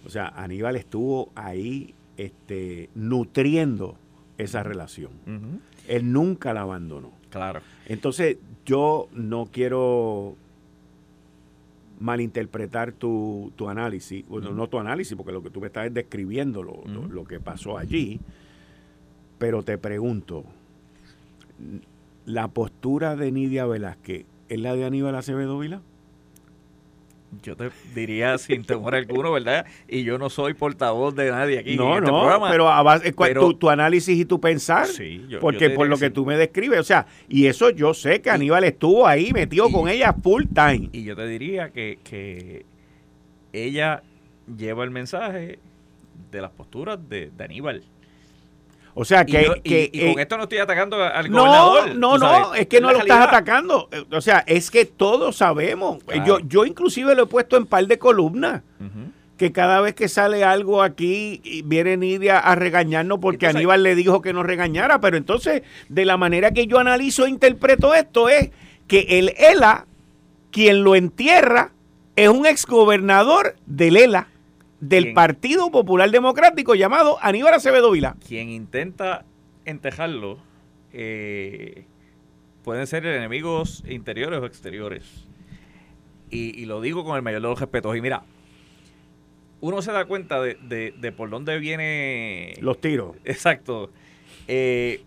O 0.04 0.10
sea, 0.10 0.28
Aníbal 0.28 0.76
estuvo 0.76 1.30
ahí 1.34 1.94
este, 2.16 2.90
nutriendo 2.94 3.96
esa 4.38 4.62
relación. 4.62 5.10
Él 5.88 6.12
nunca 6.12 6.54
la 6.54 6.62
abandonó. 6.62 7.10
Claro. 7.30 7.60
Entonces, 7.86 8.38
yo 8.64 9.08
no 9.12 9.48
quiero 9.50 10.36
malinterpretar 12.00 12.92
tu, 12.92 13.52
tu 13.56 13.68
análisis, 13.68 14.26
bueno, 14.28 14.50
no 14.50 14.68
tu 14.68 14.78
análisis, 14.78 15.16
porque 15.16 15.32
lo 15.32 15.42
que 15.42 15.50
tú 15.50 15.60
me 15.60 15.68
estás 15.68 15.92
describiendo 15.92 16.62
lo, 16.62 16.82
lo, 16.86 17.24
que 17.24 17.40
pasó 17.40 17.78
allí, 17.78 18.20
pero 19.38 19.62
te 19.62 19.78
pregunto, 19.78 20.44
¿la 22.26 22.48
postura 22.48 23.16
de 23.16 23.32
Nidia 23.32 23.66
Velázquez 23.66 24.26
es 24.48 24.60
la 24.60 24.74
de 24.74 24.84
Aníbal 24.84 25.14
Acevedo 25.14 25.58
Vila? 25.58 25.82
Yo 27.42 27.56
te 27.56 27.70
diría 27.94 28.38
sin 28.38 28.64
temor 28.64 28.94
alguno, 28.94 29.32
¿verdad? 29.32 29.66
Y 29.88 30.04
yo 30.04 30.18
no 30.18 30.30
soy 30.30 30.54
portavoz 30.54 31.14
de 31.14 31.30
nadie 31.30 31.58
aquí 31.58 31.76
no, 31.76 31.98
en 31.98 32.04
este 32.04 32.10
no, 32.10 32.48
Pero, 32.50 32.68
a 32.68 32.82
base, 32.82 33.12
tu, 33.12 33.54
tu, 33.54 33.70
análisis 33.70 34.18
y 34.18 34.24
tu 34.24 34.40
pensar, 34.40 34.86
sí, 34.86 35.24
yo, 35.28 35.40
porque 35.40 35.70
por 35.70 35.88
lo 35.88 35.98
que, 35.98 36.10
tú 36.10 36.24
me 36.24 36.36
describes, 36.36 36.80
o 36.80 36.84
sea, 36.84 37.06
y 37.28 37.46
eso 37.46 37.70
yo 37.70 37.94
sé 37.94 38.20
que 38.20 38.30
Aníbal 38.30 38.64
estuvo 38.64 39.06
ahí 39.06 39.32
metido 39.32 39.70
con 39.70 39.88
ella 39.88 40.12
full 40.12 40.44
time. 40.54 40.90
Y 40.92 41.04
yo 41.04 41.16
te 41.16 41.26
diría 41.26 41.70
que, 41.70 42.64
ella 43.52 44.02
lleva 44.56 44.84
el 44.84 44.90
mensaje 44.90 45.58
de 46.30 46.40
las 46.40 46.50
posturas 46.50 46.98
de, 47.08 47.30
Aníbal. 47.38 47.82
O 48.96 49.04
sea 49.04 49.24
que, 49.24 49.60
y, 49.64 50.12
con 50.12 50.20
esto 50.20 50.36
no 50.36 50.44
estoy 50.44 50.58
atacando 50.58 51.02
al 51.02 51.28
gobernador. 51.28 51.96
No, 51.96 52.16
no, 52.16 52.54
es 52.54 52.68
que 52.68 52.80
no 52.80 52.92
lo 52.92 53.00
estás 53.00 53.26
atacando. 53.28 53.88
O 54.12 54.20
sea, 54.20 54.44
es 54.46 54.70
que 54.70 54.84
todos 54.84 55.36
sabemos. 55.36 55.98
Yo, 56.24 56.38
yo 56.40 56.64
inclusive 56.64 57.14
lo 57.14 57.24
he 57.24 57.26
puesto 57.26 57.56
en 57.56 57.66
par 57.66 57.86
de 57.86 57.98
columnas. 57.98 58.62
Que 59.36 59.50
cada 59.50 59.80
vez 59.80 59.96
que 59.96 60.08
sale 60.08 60.44
algo 60.44 60.80
aquí 60.80 61.62
viene 61.64 61.96
Nidia 61.96 62.38
a 62.38 62.54
regañarnos 62.54 63.18
porque 63.18 63.48
Aníbal 63.48 63.82
le 63.82 63.96
dijo 63.96 64.22
que 64.22 64.32
nos 64.32 64.46
regañara. 64.46 65.00
Pero 65.00 65.16
entonces, 65.16 65.62
de 65.88 66.04
la 66.04 66.16
manera 66.16 66.52
que 66.52 66.68
yo 66.68 66.78
analizo 66.78 67.26
e 67.26 67.30
interpreto 67.30 67.94
esto, 67.94 68.28
es 68.28 68.50
que 68.86 69.18
el 69.18 69.34
ELA, 69.36 69.86
quien 70.52 70.84
lo 70.84 70.94
entierra, 70.94 71.72
es 72.14 72.28
un 72.28 72.46
exgobernador 72.46 73.56
del 73.66 73.96
ELA 73.96 74.28
del 74.88 75.14
Partido 75.14 75.70
Popular 75.70 76.10
Democrático 76.10 76.74
llamado 76.74 77.18
Aníbal 77.22 77.54
Acevedo 77.54 77.90
Vila. 77.90 78.16
Quien 78.26 78.50
intenta 78.50 79.24
entejarlo 79.64 80.38
eh, 80.92 81.86
pueden 82.62 82.86
ser 82.86 83.06
enemigos 83.06 83.82
interiores 83.88 84.40
o 84.40 84.46
exteriores. 84.46 85.26
Y, 86.30 86.64
lo 86.66 86.80
digo 86.80 87.04
con 87.04 87.14
el 87.16 87.22
mayor 87.22 87.40
de 87.40 87.48
los 87.48 87.60
respetos. 87.60 87.96
Y 87.96 88.00
mira, 88.00 88.24
uno 89.60 89.80
se 89.82 89.92
da 89.92 90.04
cuenta 90.04 90.42
de, 90.42 91.14
por 91.16 91.30
dónde 91.30 91.58
viene... 91.60 92.54
Los 92.60 92.80
tiros. 92.80 93.16
Exacto. 93.24 93.90
Eh, 94.48 95.04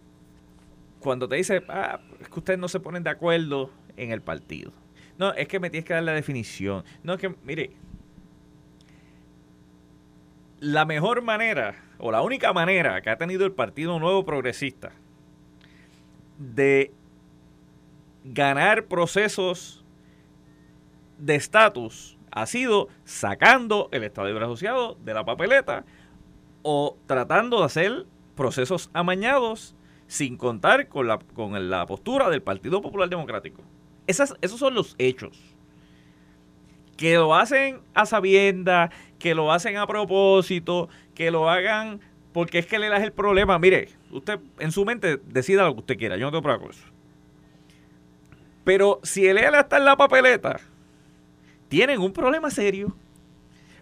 cuando 1.00 1.28
te 1.28 1.36
dice, 1.36 1.64
ah, 1.68 2.00
es 2.22 2.30
que 2.30 2.40
ustedes 2.40 2.58
no 2.58 2.70
se 2.70 2.80
ponen 2.80 3.04
de 3.04 3.10
acuerdo 3.10 3.72
en 3.98 4.12
el 4.12 4.22
partido. 4.22 4.72
No, 5.18 5.34
es 5.34 5.50
que 5.50 5.60
me 5.60 5.70
tienes 5.70 5.86
que 5.86 5.94
dar 5.94 6.04
la 6.04 6.14
definición. 6.14 6.86
No, 7.04 7.16
es 7.16 7.20
que, 7.20 7.36
mire, 7.44 7.72
la 10.60 10.86
mejor 10.86 11.22
manera, 11.22 11.76
o 12.00 12.12
la 12.12 12.22
única 12.22 12.54
manera 12.54 13.02
que 13.02 13.10
ha 13.10 13.18
tenido 13.18 13.46
el 13.46 13.52
Partido 13.52 14.00
Nuevo 14.00 14.26
Progresista 14.26 14.92
de 16.38 16.92
ganar 18.24 18.86
procesos 18.86 19.84
de 21.18 21.36
estatus 21.36 22.18
ha 22.32 22.46
sido 22.46 22.90
sacando 23.06 23.90
el 23.92 24.04
Estado 24.04 24.28
Libre 24.28 24.46
Asociado 24.46 24.96
de 25.04 25.14
la 25.14 25.26
papeleta 25.26 25.86
o 26.62 26.98
tratando 27.08 27.60
de 27.60 27.66
hacer 27.66 28.06
procesos 28.36 28.90
amañados 28.94 29.76
sin 30.08 30.38
contar 30.38 30.88
con 30.88 31.08
la, 31.08 31.20
con 31.20 31.70
la 31.70 31.86
postura 31.86 32.30
del 32.30 32.42
Partido 32.42 32.82
Popular 32.82 33.10
Democrático. 33.10 33.64
esos 34.06 34.38
son 34.42 34.74
los 34.74 34.96
hechos 34.98 35.58
que 36.98 37.14
lo 37.16 37.36
hacen 37.36 37.80
a 37.94 38.06
sabienda, 38.06 38.90
que 39.20 39.36
lo 39.36 39.52
hacen 39.52 39.78
a 39.78 39.88
propósito, 39.88 40.90
que 41.16 41.32
lo 41.32 41.50
hagan 41.50 42.00
porque 42.34 42.60
es 42.60 42.68
que 42.68 42.78
le 42.78 42.90
das 42.90 43.02
el 43.02 43.12
problema. 43.12 43.58
Mire, 43.58 43.90
usted 44.12 44.40
en 44.60 44.72
su 44.72 44.86
mente 44.86 45.18
decida 45.18 45.64
lo 45.64 45.74
que 45.74 45.80
usted 45.80 45.98
quiera, 45.98 46.18
yo 46.18 46.26
no 46.26 46.32
tengo 46.32 46.44
problema 46.44 46.72
eso. 46.72 46.86
Pero 48.64 49.00
si 49.02 49.26
el 49.26 49.38
ELA 49.38 49.62
está 49.62 49.78
en 49.78 49.86
la 49.86 49.96
papeleta, 49.96 50.60
tienen 51.70 52.00
un 52.00 52.14
problema 52.14 52.52
serio. 52.52 52.96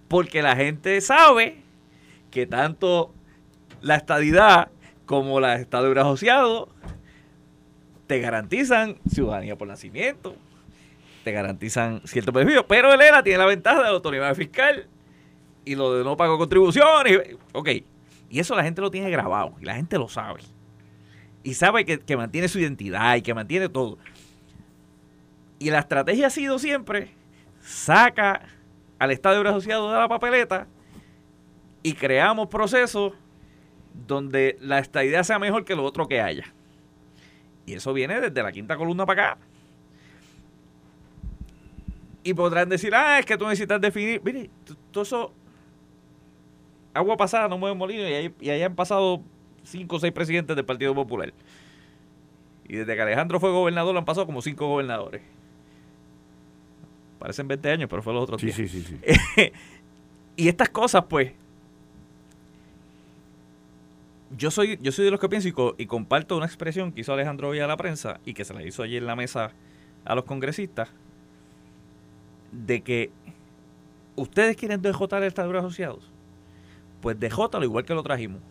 Porque 0.08 0.42
la 0.44 0.56
gente 0.56 1.02
sabe 1.02 1.58
que 2.30 2.46
tanto 2.46 3.12
la 3.82 3.96
estadidad 3.96 4.70
como 5.06 5.40
la 5.40 5.56
estado 5.56 5.92
asociado 6.00 6.70
te 8.08 8.20
garantizan 8.20 8.98
ciudadanía 9.10 9.58
por 9.58 9.68
nacimiento, 9.68 10.36
te 11.24 11.32
garantizan 11.32 12.02
cierto 12.06 12.32
beneficio, 12.32 12.68
pero 12.68 12.94
el 12.94 13.02
ERA 13.02 13.24
tiene 13.24 13.40
la 13.40 13.46
ventaja 13.46 13.78
de 13.78 13.84
la 13.84 13.90
autoridad 13.90 14.36
fiscal 14.36 14.88
y 15.66 15.76
lo 15.76 15.94
de 15.98 16.04
no 16.04 16.16
pago 16.16 16.38
contribuciones. 16.38 17.36
Ok, 17.52 17.70
y 18.30 18.40
eso 18.40 18.56
la 18.56 18.64
gente 18.64 18.82
lo 18.82 18.92
tiene 18.92 19.10
grabado 19.10 19.54
y 19.60 19.66
la 19.66 19.76
gente 19.76 19.98
lo 19.98 20.08
sabe. 20.08 20.42
Y 21.44 21.54
sabe 21.56 21.86
que, 21.86 22.18
mantiene 22.18 22.48
su 22.48 22.60
identidad 22.60 23.16
y 23.16 23.22
que 23.22 23.34
mantiene 23.34 23.70
todo. 23.70 23.98
Y 25.60 25.70
la 25.70 25.80
estrategia 25.80 26.28
ha 26.28 26.32
sido 26.32 26.60
siempre, 26.60 27.12
saca 27.62 28.42
al 29.00 29.12
Estado 29.12 29.36
Libre 29.36 29.50
Asociado 29.50 29.92
de 29.92 30.00
la 30.00 30.08
papeleta 30.08 30.68
y 31.84 31.94
creamos 31.94 32.48
procesos 32.48 33.14
donde 34.08 34.58
la 34.60 34.80
estadidad 34.80 35.24
sea 35.24 35.40
mejor 35.40 35.66
que 35.66 35.76
lo 35.76 35.84
otro 35.84 36.08
que 36.08 36.22
haya. 36.22 36.54
Y 37.66 37.74
eso 37.74 37.94
viene 37.94 38.20
desde 38.20 38.44
la 38.44 38.52
quinta 38.52 38.76
columna 38.76 39.06
para 39.06 39.32
acá. 39.32 39.42
Y 42.24 42.34
podrán 42.34 42.70
decir, 42.70 42.94
ah, 42.96 43.20
es 43.20 43.26
que 43.26 43.38
tú 43.38 43.46
necesitas 43.46 43.80
definir. 43.80 44.20
Mire, 44.24 44.50
todo 44.92 45.04
eso. 45.04 45.34
Agua 46.96 47.18
pasada 47.18 47.48
no 47.48 47.58
mueve 47.58 47.76
molino 47.76 48.08
y 48.08 48.14
ahí, 48.14 48.36
y 48.40 48.50
han 48.50 48.74
pasado 48.74 49.22
cinco 49.64 49.98
o 49.98 50.00
seis 50.00 50.14
presidentes 50.14 50.56
del 50.56 50.66
Partido 50.66 50.96
Popular. 50.96 51.34
Y 52.68 52.78
desde 52.78 52.96
que 52.96 53.02
Alejandro 53.02 53.40
fue 53.40 53.52
gobernador 53.52 53.96
han 53.96 54.06
pasado 54.06 54.26
como 54.26 54.42
cinco 54.42 54.68
gobernadores. 54.68 55.22
Parecen 57.20 57.48
20 57.48 57.70
años, 57.70 57.90
pero 57.90 58.02
fue 58.02 58.14
los 58.14 58.24
otros 58.24 58.42
sí, 58.42 58.52
Sí, 58.52 58.68
sí, 58.68 58.82
sí. 58.82 59.00
y 60.38 60.48
estas 60.48 60.70
cosas, 60.70 61.06
pues. 61.10 61.34
Yo 64.38 64.50
soy, 64.50 64.80
yo 64.82 64.92
soy 64.92 65.06
de 65.06 65.12
los 65.12 65.20
que 65.20 65.30
pienso 65.30 65.48
y, 65.48 65.54
y 65.84 65.86
comparto 65.86 66.36
una 66.36 66.46
expresión 66.46 66.92
que 66.92 67.02
hizo 67.02 67.14
Alejandro 67.14 67.50
hoy 67.50 67.60
a 67.60 67.68
la 67.68 67.78
prensa 67.78 68.20
y 68.26 68.34
que 68.34 68.44
se 68.46 68.54
la 68.54 68.64
hizo 68.64 68.84
allí 68.84 68.98
en 68.98 69.06
la 69.06 69.16
mesa 69.16 69.52
a 70.06 70.16
los 70.16 70.24
congresistas 70.26 70.90
de 72.52 72.82
que 72.82 73.12
ustedes 74.16 74.56
quieren 74.56 74.82
dejotar 74.82 75.22
el 75.22 75.28
Estado 75.28 75.58
Asociados, 75.58 76.12
pues 77.02 77.20
dejótalo 77.20 77.64
igual 77.64 77.86
que 77.86 77.94
lo 77.94 78.04
trajimos. 78.04 78.42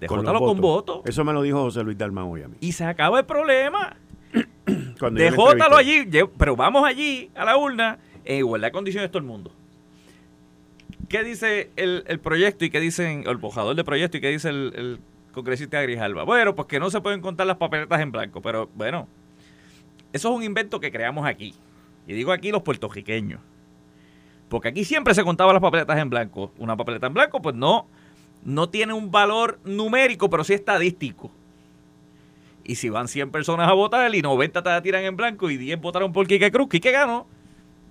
Dejótalo 0.00 0.40
con, 0.40 0.60
voto. 0.60 1.02
Eso 1.06 1.24
me 1.24 1.32
lo 1.32 1.42
dijo 1.42 1.62
José 1.62 1.82
Luis 1.82 1.96
Dalmán 1.96 2.24
hoy 2.24 2.42
a 2.42 2.48
mí. 2.48 2.56
Y 2.60 2.72
se 2.72 2.84
acaba 2.84 3.20
el 3.20 3.26
problema. 3.26 3.96
Dejótalo 5.12 5.76
allí, 5.76 6.06
pero 6.36 6.56
vamos 6.56 6.84
allí 6.86 7.30
a 7.34 7.44
la 7.44 7.56
urna 7.56 7.98
en 8.24 8.38
igualdad 8.38 8.68
de 8.68 8.72
condiciones 8.72 9.10
todo 9.10 9.20
el 9.20 9.26
mundo. 9.26 9.52
¿Qué 11.08 11.22
dice 11.22 11.70
el, 11.76 12.20
proyecto 12.20 12.64
y 12.64 12.70
qué 12.70 12.80
dicen 12.80 13.24
el 13.26 13.36
bojador 13.36 13.76
de 13.76 13.84
proyecto 13.84 14.16
y 14.16 14.20
qué 14.20 14.30
dice 14.30 14.48
el, 14.48 14.72
el 14.74 15.00
congresista 15.32 15.80
Grijalba? 15.80 16.24
Bueno, 16.24 16.54
pues 16.54 16.66
que 16.66 16.80
no 16.80 16.90
se 16.90 17.00
pueden 17.00 17.20
contar 17.20 17.46
las 17.46 17.56
papeletas 17.56 18.00
en 18.00 18.10
blanco, 18.10 18.40
pero 18.42 18.68
bueno, 18.74 19.06
eso 20.12 20.30
es 20.30 20.36
un 20.36 20.42
invento 20.42 20.80
que 20.80 20.90
creamos 20.90 21.26
aquí. 21.26 21.54
Y 22.06 22.14
digo 22.14 22.32
aquí 22.32 22.50
los 22.50 22.62
puertorriqueños. 22.62 23.40
Porque 24.48 24.68
aquí 24.68 24.84
siempre 24.84 25.14
se 25.14 25.24
contaban 25.24 25.54
las 25.54 25.62
papeletas 25.62 25.98
en 25.98 26.10
blanco. 26.10 26.52
Una 26.58 26.76
papeleta 26.76 27.06
en 27.06 27.14
blanco, 27.14 27.40
pues 27.40 27.54
no, 27.54 27.86
no 28.44 28.68
tiene 28.68 28.92
un 28.92 29.10
valor 29.10 29.58
numérico, 29.64 30.30
pero 30.30 30.44
sí 30.44 30.52
estadístico. 30.52 31.30
Y 32.64 32.76
si 32.76 32.88
van 32.88 33.08
100 33.08 33.30
personas 33.30 33.68
a 33.68 33.72
votar 33.72 34.14
y 34.14 34.22
90 34.22 34.62
te 34.62 34.68
la 34.68 34.82
tiran 34.82 35.04
en 35.04 35.16
blanco 35.16 35.50
y 35.50 35.56
10 35.56 35.80
votaron 35.80 36.12
por 36.12 36.26
Quique 36.26 36.50
Cruz, 36.50 36.68
Quique 36.68 36.90
ganó. 36.90 37.26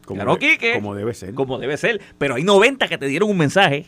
Como 0.06 0.20
ganó 0.20 0.38
Quique. 0.38 0.74
Como 0.74 0.96
debe 0.96 1.14
ser. 1.14 1.34
Como 1.34 1.60
debe 1.60 1.78
ser. 1.78 2.02
Pero 2.18 2.36
hay 2.36 2.44
90 2.44 2.88
que 2.88 2.98
te 2.98 3.06
dieron 3.06 3.30
un 3.30 3.38
mensaje. 3.38 3.86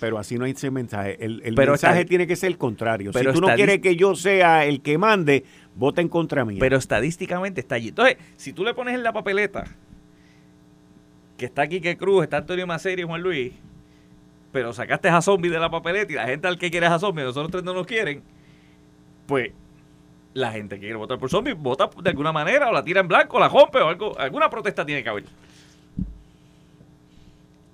Pero 0.00 0.18
así 0.18 0.36
no 0.36 0.46
hay 0.46 0.52
ese 0.52 0.70
mensaje. 0.70 1.18
El, 1.20 1.54
mensaje 1.54 2.04
tiene 2.06 2.26
que 2.26 2.34
ser 2.34 2.48
el 2.48 2.58
contrario. 2.58 3.12
si 3.12 3.24
tú 3.24 3.40
no 3.40 3.54
quieres 3.54 3.80
que 3.80 3.96
yo 3.96 4.16
sea 4.16 4.64
el 4.64 4.80
que 4.80 4.96
mande, 4.98 5.44
vota 5.74 6.00
en 6.00 6.08
contra 6.08 6.44
mí. 6.44 6.56
Pero 6.58 6.78
estadísticamente 6.78 7.60
está 7.60 7.74
allí. 7.74 7.88
Entonces, 7.88 8.16
si 8.36 8.52
tú 8.52 8.64
le 8.64 8.74
pones 8.74 8.94
en 8.94 9.02
la 9.02 9.12
papeleta 9.12 9.64
que 11.40 11.46
está 11.46 11.62
aquí 11.62 11.80
que 11.80 11.96
Cruz, 11.96 12.22
está 12.22 12.36
Antonio 12.36 12.66
Maceri 12.66 13.00
y 13.00 13.06
Juan 13.06 13.22
Luis, 13.22 13.54
pero 14.52 14.74
sacaste 14.74 15.08
a 15.08 15.22
Zombie 15.22 15.48
de 15.48 15.58
la 15.58 15.70
papeleta 15.70 16.12
y 16.12 16.16
la 16.16 16.26
gente 16.26 16.46
al 16.46 16.58
que 16.58 16.70
quiere 16.70 16.84
es 16.84 16.92
a 16.92 16.98
Zombie, 16.98 17.24
nosotros 17.24 17.50
tres 17.50 17.64
no 17.64 17.72
nos 17.72 17.86
quieren, 17.86 18.22
pues 19.26 19.52
la 20.34 20.52
gente 20.52 20.74
que 20.74 20.80
quiere 20.80 20.96
votar 20.96 21.18
por 21.18 21.30
Zombie 21.30 21.54
vota 21.54 21.88
de 22.02 22.10
alguna 22.10 22.30
manera, 22.30 22.68
o 22.68 22.72
la 22.72 22.84
tira 22.84 23.00
en 23.00 23.08
blanco, 23.08 23.38
o 23.38 23.40
la 23.40 23.48
rompe, 23.48 23.78
o 23.78 23.88
algo, 23.88 24.18
alguna 24.18 24.50
protesta 24.50 24.84
tiene 24.84 25.02
que 25.02 25.08
haber. 25.08 25.24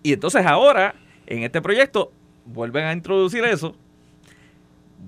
Y 0.05 0.12
entonces 0.12 0.46
ahora, 0.46 0.94
en 1.26 1.42
este 1.42 1.61
proyecto, 1.61 2.12
vuelven 2.44 2.85
a 2.85 2.92
introducir 2.92 3.42
eso 3.46 3.74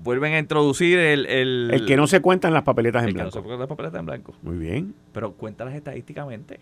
vuelven 0.03 0.33
a 0.33 0.39
introducir 0.39 0.97
el, 0.99 1.25
el... 1.25 1.85
que 1.85 1.97
no 1.97 2.07
se 2.07 2.21
cuentan 2.21 2.53
las 2.53 2.63
papeletas 2.63 3.03
en 3.03 3.13
blanco. 3.13 3.19
Que 3.19 3.23
no 3.23 3.31
se 3.31 3.39
cuentan 3.39 3.59
las 3.59 3.67
papeletas 3.69 3.99
en 3.99 4.05
blanco. 4.05 4.33
Muy 4.41 4.57
bien. 4.57 4.93
Pero 5.13 5.33
cuéntalas 5.33 5.75
estadísticamente. 5.75 6.59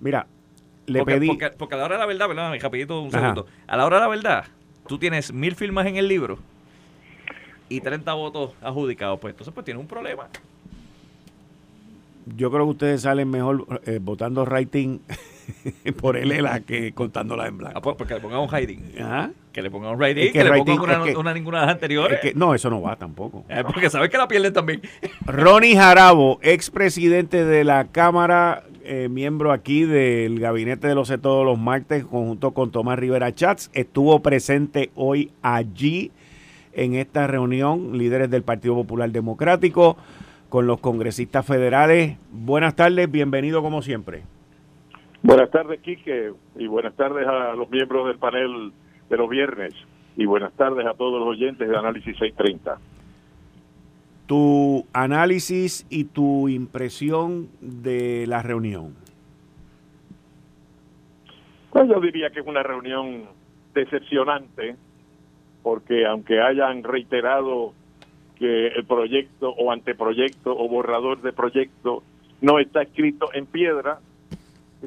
Mira, 0.00 0.26
le 0.86 1.04
pedí... 1.04 1.28
Porque, 1.58 1.74
a 1.74 1.78
la 1.78 1.84
hora 1.84 1.94
de 1.96 2.00
la 2.00 2.06
verdad, 2.06 2.26
perdóname, 2.28 2.58
rapidito 2.58 3.00
un 3.00 3.10
segundo. 3.10 3.46
A 3.66 3.76
la 3.76 3.86
hora 3.86 3.96
de 3.96 4.02
la 4.02 4.08
verdad, 4.08 4.44
tú 4.86 4.98
tienes 4.98 5.32
mil 5.32 5.54
firmas 5.54 5.86
en 5.86 5.96
el 5.96 6.08
libro 6.08 6.38
y 7.68 7.80
30 7.80 8.12
votos 8.14 8.52
adjudicados. 8.62 9.18
Pues 9.18 9.32
entonces 9.32 9.52
pues 9.52 9.64
tienes 9.64 9.80
un 9.80 9.88
problema. 9.88 10.28
Yo 12.36 12.50
creo 12.50 12.64
que 12.64 12.70
ustedes 12.70 13.02
salen 13.02 13.30
mejor 13.30 13.80
eh, 13.86 14.00
votando 14.02 14.44
writing 14.44 15.00
por 16.00 16.16
él 16.16 16.42
la 16.42 16.60
que 16.60 16.92
contándola 16.92 17.46
en 17.46 17.58
blanco. 17.58 17.78
Ah, 17.78 17.82
pues, 17.82 17.96
porque 17.96 18.14
le 18.14 18.20
pongamos 18.20 18.50
hiding. 18.52 18.94
Que 19.52 19.62
le 19.62 19.70
pongamos 19.70 19.98
writing, 19.98 20.32
que, 20.32 20.44
le 20.44 20.50
pongamos 20.58 21.16
una, 21.16 21.32
ninguna 21.32 21.60
de 21.60 21.66
las 21.66 21.74
anteriores. 21.74 22.34
no, 22.34 22.54
eso 22.54 22.68
no 22.68 22.82
va 22.82 22.96
tampoco. 22.96 23.44
porque 23.66 23.90
sabes 23.90 24.10
que 24.10 24.18
la 24.18 24.26
pierden 24.26 24.52
también. 24.52 24.82
Ronnie 25.24 25.76
Jarabo, 25.76 26.40
expresidente 26.42 27.44
de 27.44 27.62
la 27.62 27.86
Cámara 27.86 28.64
eh, 28.88 29.08
miembro 29.08 29.52
aquí 29.52 29.84
del 29.84 30.38
Gabinete 30.38 30.86
de 30.86 30.94
los 30.94 31.08
C 31.08 31.18
todos 31.18 31.44
los 31.44 31.58
martes, 31.58 32.04
junto 32.04 32.52
con 32.52 32.70
Tomás 32.70 32.98
Rivera 32.98 33.34
Chats. 33.34 33.70
Estuvo 33.74 34.20
presente 34.20 34.90
hoy 34.94 35.32
allí 35.42 36.12
en 36.72 36.94
esta 36.94 37.26
reunión, 37.26 37.98
líderes 37.98 38.30
del 38.30 38.42
Partido 38.42 38.74
Popular 38.74 39.10
Democrático, 39.10 39.96
con 40.48 40.66
los 40.66 40.78
congresistas 40.78 41.44
federales. 41.44 42.16
Buenas 42.30 42.76
tardes, 42.76 43.10
bienvenido 43.10 43.60
como 43.62 43.82
siempre. 43.82 44.22
Buenas 45.22 45.50
tardes, 45.50 45.80
Quique, 45.80 46.32
y 46.56 46.66
buenas 46.68 46.94
tardes 46.94 47.26
a 47.26 47.54
los 47.54 47.68
miembros 47.70 48.06
del 48.06 48.18
panel 48.18 48.72
de 49.10 49.16
los 49.16 49.28
viernes, 49.28 49.74
y 50.16 50.26
buenas 50.26 50.52
tardes 50.52 50.86
a 50.86 50.94
todos 50.94 51.18
los 51.18 51.28
oyentes 51.28 51.68
de 51.68 51.76
Análisis 51.76 52.16
630 52.18 52.78
tu 54.26 54.84
análisis 54.92 55.86
y 55.88 56.04
tu 56.04 56.48
impresión 56.48 57.48
de 57.60 58.26
la 58.26 58.42
reunión. 58.42 58.94
Pues 61.70 61.88
yo 61.88 62.00
diría 62.00 62.30
que 62.30 62.40
es 62.40 62.46
una 62.46 62.62
reunión 62.62 63.24
decepcionante, 63.74 64.76
porque 65.62 66.06
aunque 66.06 66.40
hayan 66.40 66.82
reiterado 66.82 67.72
que 68.38 68.68
el 68.68 68.84
proyecto 68.84 69.50
o 69.50 69.70
anteproyecto 69.70 70.56
o 70.56 70.68
borrador 70.68 71.22
de 71.22 71.32
proyecto 71.32 72.02
no 72.40 72.58
está 72.58 72.82
escrito 72.82 73.28
en 73.32 73.46
piedra, 73.46 74.00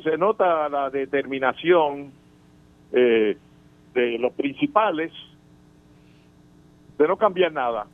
se 0.04 0.18
nota 0.18 0.70
la 0.70 0.90
determinación 0.90 2.12
eh, 2.92 3.38
de 3.94 4.20
los 4.20 4.34
principales 4.34 5.12
de 6.98 7.08
no 7.08 7.18
cambiar 7.18 7.52
nada 7.52 7.88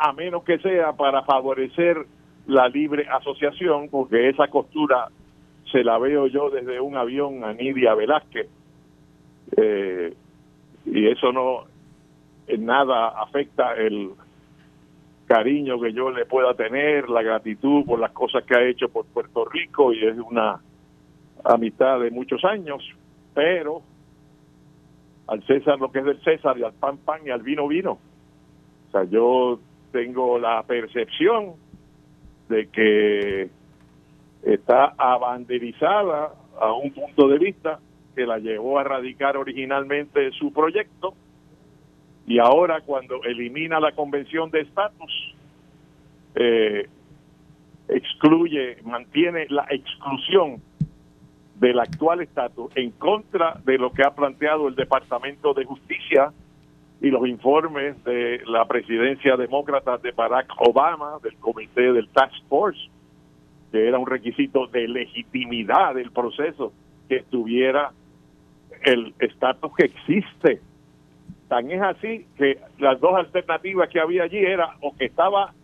a 0.00 0.14
menos 0.14 0.42
que 0.44 0.58
sea 0.58 0.94
para 0.94 1.22
favorecer 1.24 2.06
la 2.46 2.68
libre 2.68 3.06
asociación, 3.06 3.90
porque 3.90 4.30
esa 4.30 4.48
costura 4.48 5.08
se 5.70 5.84
la 5.84 5.98
veo 5.98 6.26
yo 6.26 6.48
desde 6.48 6.80
un 6.80 6.96
avión 6.96 7.44
a 7.44 7.52
Nidia 7.52 7.94
Velázquez, 7.94 8.48
eh, 9.58 10.14
y 10.86 11.06
eso 11.06 11.32
no 11.32 11.64
en 12.46 12.64
nada 12.64 13.08
afecta 13.08 13.74
el 13.74 14.12
cariño 15.26 15.78
que 15.78 15.92
yo 15.92 16.10
le 16.10 16.24
pueda 16.24 16.54
tener, 16.54 17.10
la 17.10 17.22
gratitud 17.22 17.84
por 17.84 18.00
las 18.00 18.12
cosas 18.12 18.42
que 18.44 18.56
ha 18.56 18.66
hecho 18.66 18.88
por 18.88 19.04
Puerto 19.04 19.44
Rico, 19.44 19.92
y 19.92 20.02
es 20.02 20.16
una 20.16 20.60
amistad 21.44 22.00
de 22.00 22.10
muchos 22.10 22.42
años, 22.46 22.82
pero 23.34 23.82
al 25.26 25.42
César 25.46 25.78
lo 25.78 25.92
que 25.92 25.98
es 25.98 26.06
del 26.06 26.22
César 26.22 26.56
y 26.56 26.64
al 26.64 26.72
pan 26.72 26.96
pan 26.96 27.20
y 27.26 27.30
al 27.30 27.42
vino 27.42 27.68
vino. 27.68 27.98
O 28.88 28.90
sea, 28.90 29.04
yo 29.04 29.60
tengo 29.92 30.38
la 30.38 30.62
percepción 30.62 31.54
de 32.48 32.68
que 32.68 33.50
está 34.42 34.94
abanderizada 34.96 36.34
a 36.60 36.72
un 36.72 36.92
punto 36.92 37.28
de 37.28 37.38
vista 37.38 37.78
que 38.14 38.26
la 38.26 38.38
llevó 38.38 38.78
a 38.78 38.84
radicar 38.84 39.36
originalmente 39.36 40.30
su 40.32 40.52
proyecto 40.52 41.14
y 42.26 42.38
ahora 42.38 42.80
cuando 42.80 43.22
elimina 43.24 43.80
la 43.80 43.92
convención 43.92 44.50
de 44.50 44.60
estatus 44.60 45.34
eh, 46.34 46.88
excluye, 47.88 48.78
mantiene 48.84 49.46
la 49.48 49.66
exclusión 49.70 50.62
del 51.56 51.78
actual 51.78 52.22
estatus 52.22 52.70
en 52.76 52.90
contra 52.92 53.60
de 53.64 53.78
lo 53.78 53.92
que 53.92 54.02
ha 54.02 54.14
planteado 54.14 54.68
el 54.68 54.74
Departamento 54.74 55.52
de 55.54 55.64
Justicia 55.64 56.32
y 57.00 57.10
los 57.10 57.26
informes 57.26 58.02
de 58.04 58.42
la 58.46 58.66
presidencia 58.66 59.36
demócrata 59.36 59.96
de 59.98 60.12
Barack 60.12 60.52
Obama, 60.58 61.18
del 61.22 61.34
comité 61.36 61.92
del 61.92 62.08
Task 62.08 62.34
Force, 62.48 62.78
que 63.72 63.88
era 63.88 63.98
un 63.98 64.06
requisito 64.06 64.66
de 64.66 64.86
legitimidad 64.86 65.94
del 65.94 66.10
proceso 66.10 66.72
que 67.08 67.16
estuviera 67.16 67.92
el 68.82 69.14
estatus 69.18 69.74
que 69.76 69.86
existe. 69.86 70.60
Tan 71.48 71.70
es 71.70 71.80
así 71.80 72.26
que 72.36 72.58
las 72.78 73.00
dos 73.00 73.14
alternativas 73.14 73.88
que 73.88 74.00
había 74.00 74.24
allí 74.24 74.38
era 74.38 74.76
o 74.80 74.94
que 74.94 75.06
estaba 75.06 75.54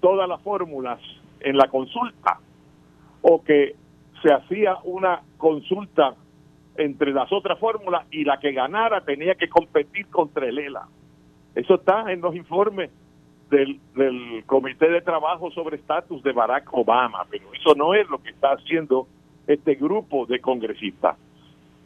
todas 0.00 0.28
las 0.28 0.40
fórmulas 0.40 0.98
en 1.40 1.56
la 1.58 1.68
consulta 1.68 2.38
o 3.22 3.42
que 3.42 3.76
se 4.22 4.32
hacía 4.32 4.76
una 4.84 5.20
consulta 5.36 6.14
entre 6.80 7.12
las 7.12 7.30
otras 7.30 7.58
fórmulas 7.58 8.06
y 8.10 8.24
la 8.24 8.40
que 8.40 8.52
ganara 8.52 9.02
tenía 9.02 9.34
que 9.34 9.48
competir 9.48 10.06
contra 10.06 10.46
el 10.46 10.58
ELA. 10.58 10.88
Eso 11.54 11.74
está 11.74 12.10
en 12.10 12.20
los 12.20 12.34
informes 12.34 12.90
del, 13.50 13.78
Comité 14.46 14.88
de 14.88 15.02
Trabajo 15.02 15.50
sobre 15.50 15.76
Estatus 15.76 16.22
de 16.22 16.32
Barack 16.32 16.72
Obama, 16.72 17.26
pero 17.30 17.52
eso 17.52 17.74
no 17.74 17.94
es 17.94 18.08
lo 18.08 18.22
que 18.22 18.30
está 18.30 18.52
haciendo 18.52 19.06
este 19.46 19.74
grupo 19.74 20.24
de 20.26 20.40
congresistas. 20.40 21.16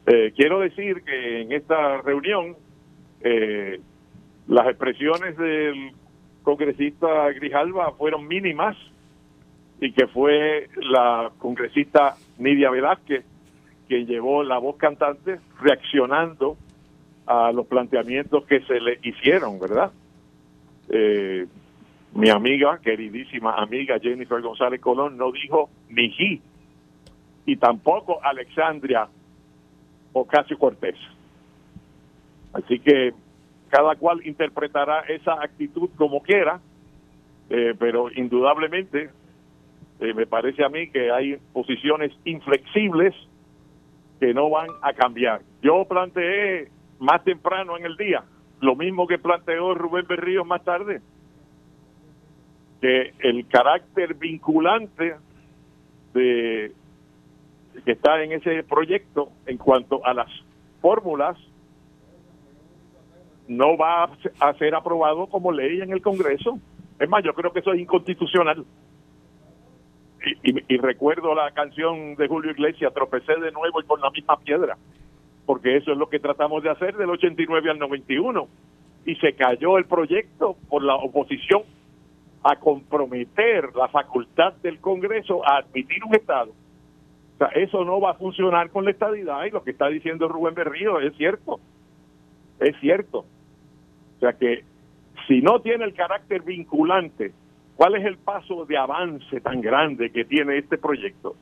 Eh, 0.06 0.32
quiero 0.36 0.60
decir 0.60 1.02
que 1.02 1.42
en 1.42 1.52
esta 1.52 2.02
reunión 2.02 2.56
eh, 3.22 3.80
las 4.46 4.66
expresiones 4.68 5.36
del 5.36 5.92
congresista 6.42 7.30
Grijalva 7.30 7.92
fueron 7.92 8.28
mínimas 8.28 8.76
y 9.80 9.92
que 9.92 10.06
fue 10.06 10.68
la 10.76 11.32
congresista 11.38 12.16
Nidia 12.38 12.70
Velázquez 12.70 13.24
que 13.88 14.04
llevó 14.04 14.42
la 14.42 14.58
voz 14.58 14.76
cantante 14.76 15.40
reaccionando 15.60 16.56
a 17.26 17.52
los 17.52 17.66
planteamientos 17.66 18.44
que 18.46 18.60
se 18.62 18.80
le 18.80 18.98
hicieron, 19.02 19.58
¿verdad? 19.58 19.92
Eh, 20.88 21.46
mi 22.14 22.30
amiga, 22.30 22.78
queridísima 22.82 23.54
amiga 23.54 23.98
Jennifer 23.98 24.40
González 24.40 24.80
Colón, 24.80 25.16
no 25.16 25.32
dijo 25.32 25.70
ni 25.88 26.10
G, 26.10 26.40
y 27.46 27.56
tampoco 27.56 28.20
Alexandria 28.22 29.08
Ocasio 30.12 30.58
Cortés. 30.58 30.96
Así 32.52 32.78
que 32.78 33.12
cada 33.68 33.96
cual 33.96 34.24
interpretará 34.24 35.00
esa 35.00 35.42
actitud 35.42 35.90
como 35.96 36.22
quiera, 36.22 36.60
eh, 37.50 37.74
pero 37.78 38.10
indudablemente 38.12 39.10
eh, 40.00 40.14
me 40.14 40.26
parece 40.26 40.64
a 40.64 40.68
mí 40.68 40.88
que 40.90 41.10
hay 41.10 41.36
posiciones 41.52 42.12
inflexibles 42.24 43.14
que 44.24 44.32
no 44.32 44.48
van 44.48 44.68
a 44.80 44.94
cambiar. 44.94 45.42
Yo 45.60 45.84
planteé 45.84 46.70
más 46.98 47.22
temprano 47.24 47.76
en 47.76 47.84
el 47.84 47.94
día, 47.94 48.24
lo 48.60 48.74
mismo 48.74 49.06
que 49.06 49.18
planteó 49.18 49.74
Rubén 49.74 50.06
Berrío 50.08 50.46
más 50.46 50.64
tarde, 50.64 51.02
que 52.80 53.12
el 53.18 53.46
carácter 53.48 54.14
vinculante 54.14 55.16
de 56.14 56.72
que 57.84 57.92
está 57.92 58.22
en 58.22 58.32
ese 58.32 58.62
proyecto 58.62 59.28
en 59.44 59.58
cuanto 59.58 60.02
a 60.06 60.14
las 60.14 60.30
fórmulas 60.80 61.36
no 63.46 63.76
va 63.76 64.04
a 64.40 64.54
ser 64.54 64.74
aprobado 64.74 65.26
como 65.26 65.52
ley 65.52 65.82
en 65.82 65.92
el 65.92 66.00
Congreso. 66.00 66.58
Es 66.98 67.08
más, 67.10 67.22
yo 67.22 67.34
creo 67.34 67.52
que 67.52 67.58
eso 67.58 67.74
es 67.74 67.80
inconstitucional 67.80 68.64
y, 70.42 70.76
recuerdo 70.78 71.34
la 71.34 71.50
canción 71.52 72.14
de 72.16 72.28
Julio 72.28 72.50
Iglesias, 72.50 72.92
tropecé 72.94 73.34
de 73.36 73.52
nuevo 73.52 73.80
y 73.80 73.84
con 73.84 74.00
la 74.00 74.10
misma 74.10 74.36
piedra, 74.38 74.76
porque 75.46 75.76
eso 75.76 75.92
es 75.92 75.98
lo 75.98 76.08
que 76.08 76.18
tratamos 76.18 76.62
de 76.62 76.70
hacer 76.70 76.96
del 76.96 77.10
89 77.10 77.70
al 77.70 77.78
91. 77.78 78.48
Y 79.06 79.16
se 79.16 79.34
cayó 79.34 79.76
el 79.76 79.84
proyecto 79.84 80.56
por 80.68 80.82
la 80.82 80.94
oposición 80.96 81.62
a 82.42 82.56
comprometer 82.56 83.74
la 83.74 83.88
facultad 83.88 84.54
del 84.62 84.78
Congreso 84.80 85.46
a 85.46 85.58
admitir 85.58 86.02
un 86.04 86.14
Estado. 86.14 86.52
O 87.34 87.38
sea, 87.38 87.48
eso 87.48 87.84
no 87.84 88.00
va 88.00 88.12
a 88.12 88.14
funcionar 88.14 88.70
con 88.70 88.84
la 88.84 88.92
estadidad 88.92 89.44
y 89.44 89.50
lo 89.50 89.62
que 89.62 89.72
está 89.72 89.88
diciendo 89.88 90.28
Rubén 90.28 90.54
Berrío 90.54 91.00
es 91.00 91.14
cierto. 91.16 91.60
Es 92.60 92.74
cierto. 92.80 93.18
O 94.16 94.20
sea 94.20 94.32
que 94.34 94.64
si 95.26 95.40
no 95.40 95.60
tiene 95.60 95.84
el 95.84 95.94
carácter 95.94 96.42
vinculante 96.42 97.32
¿Cuál 97.76 97.96
es 97.96 98.04
el 98.04 98.18
paso 98.18 98.64
de 98.66 98.76
avance 98.76 99.40
tan 99.40 99.60
grande 99.60 100.10
que 100.10 100.24
tiene 100.24 100.58
este 100.58 100.78
proyecto? 100.78 101.34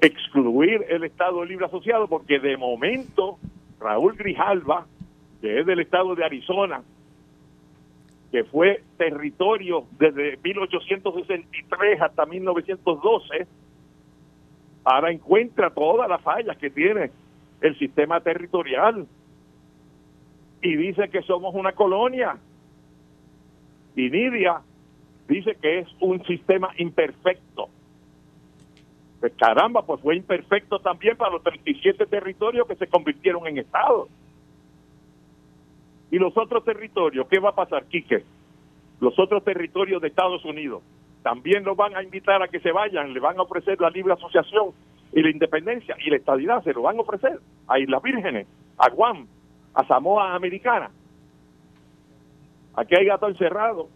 Excluir 0.00 0.84
el 0.88 1.04
Estado 1.04 1.44
Libre 1.44 1.66
Asociado, 1.66 2.08
porque 2.08 2.40
de 2.40 2.56
momento 2.56 3.38
Raúl 3.78 4.16
Grijalva, 4.16 4.86
que 5.40 5.60
es 5.60 5.66
del 5.66 5.80
estado 5.80 6.14
de 6.14 6.24
Arizona, 6.24 6.82
que 8.32 8.44
fue 8.44 8.82
territorio 8.96 9.84
desde 9.98 10.38
1863 10.42 12.02
hasta 12.02 12.26
1912, 12.26 13.46
ahora 14.84 15.12
encuentra 15.12 15.70
todas 15.70 16.08
las 16.08 16.20
fallas 16.20 16.56
que 16.56 16.70
tiene 16.70 17.12
el 17.60 17.78
sistema 17.78 18.20
territorial 18.20 19.06
y 20.62 20.76
dice 20.76 21.08
que 21.10 21.22
somos 21.22 21.54
una 21.54 21.72
colonia. 21.72 22.36
Y 23.94 24.10
Nidia 24.10 24.60
dice 25.28 25.56
que 25.60 25.80
es 25.80 25.88
un 26.00 26.24
sistema 26.24 26.70
imperfecto. 26.78 27.68
Pues 29.20 29.32
caramba, 29.34 29.82
pues 29.82 30.00
fue 30.00 30.16
imperfecto 30.16 30.78
también 30.80 31.16
para 31.16 31.32
los 31.32 31.42
37 31.42 32.06
territorios 32.06 32.66
que 32.66 32.76
se 32.76 32.86
convirtieron 32.86 33.46
en 33.46 33.58
estados. 33.58 34.08
Y 36.10 36.18
los 36.18 36.36
otros 36.36 36.64
territorios, 36.64 37.26
¿qué 37.28 37.38
va 37.38 37.50
a 37.50 37.54
pasar, 37.54 37.86
Quique? 37.86 38.24
Los 39.00 39.18
otros 39.18 39.42
territorios 39.42 40.00
de 40.02 40.08
Estados 40.08 40.44
Unidos, 40.44 40.82
también 41.22 41.64
los 41.64 41.76
van 41.76 41.96
a 41.96 42.02
invitar 42.02 42.42
a 42.42 42.48
que 42.48 42.60
se 42.60 42.70
vayan, 42.70 43.14
le 43.14 43.20
van 43.20 43.38
a 43.38 43.42
ofrecer 43.42 43.80
la 43.80 43.90
libre 43.90 44.12
asociación 44.12 44.72
y 45.12 45.22
la 45.22 45.30
independencia 45.30 45.96
y 46.04 46.10
la 46.10 46.16
estadidad, 46.16 46.62
se 46.62 46.72
lo 46.72 46.82
van 46.82 46.98
a 46.98 47.00
ofrecer 47.00 47.40
a 47.66 47.78
Islas 47.78 48.02
Vírgenes, 48.02 48.46
a 48.76 48.90
Guam, 48.90 49.26
a 49.72 49.86
Samoa 49.86 50.34
Americana. 50.34 50.90
Aquí 52.76 52.94
hay 52.94 53.06
gato 53.06 53.28
encerrado 53.28 53.88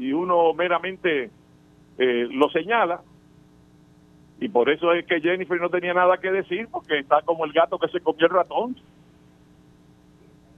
y 0.00 0.12
uno 0.12 0.52
meramente 0.54 1.30
eh, 1.98 2.28
lo 2.30 2.50
señala 2.50 3.02
y 4.40 4.48
por 4.48 4.70
eso 4.70 4.92
es 4.94 5.04
que 5.04 5.20
Jennifer 5.20 5.60
no 5.60 5.68
tenía 5.68 5.92
nada 5.92 6.16
que 6.16 6.32
decir 6.32 6.66
porque 6.72 6.98
está 6.98 7.20
como 7.22 7.44
el 7.44 7.52
gato 7.52 7.78
que 7.78 7.88
se 7.88 8.00
comió 8.00 8.26
el 8.26 8.32
ratón. 8.32 8.74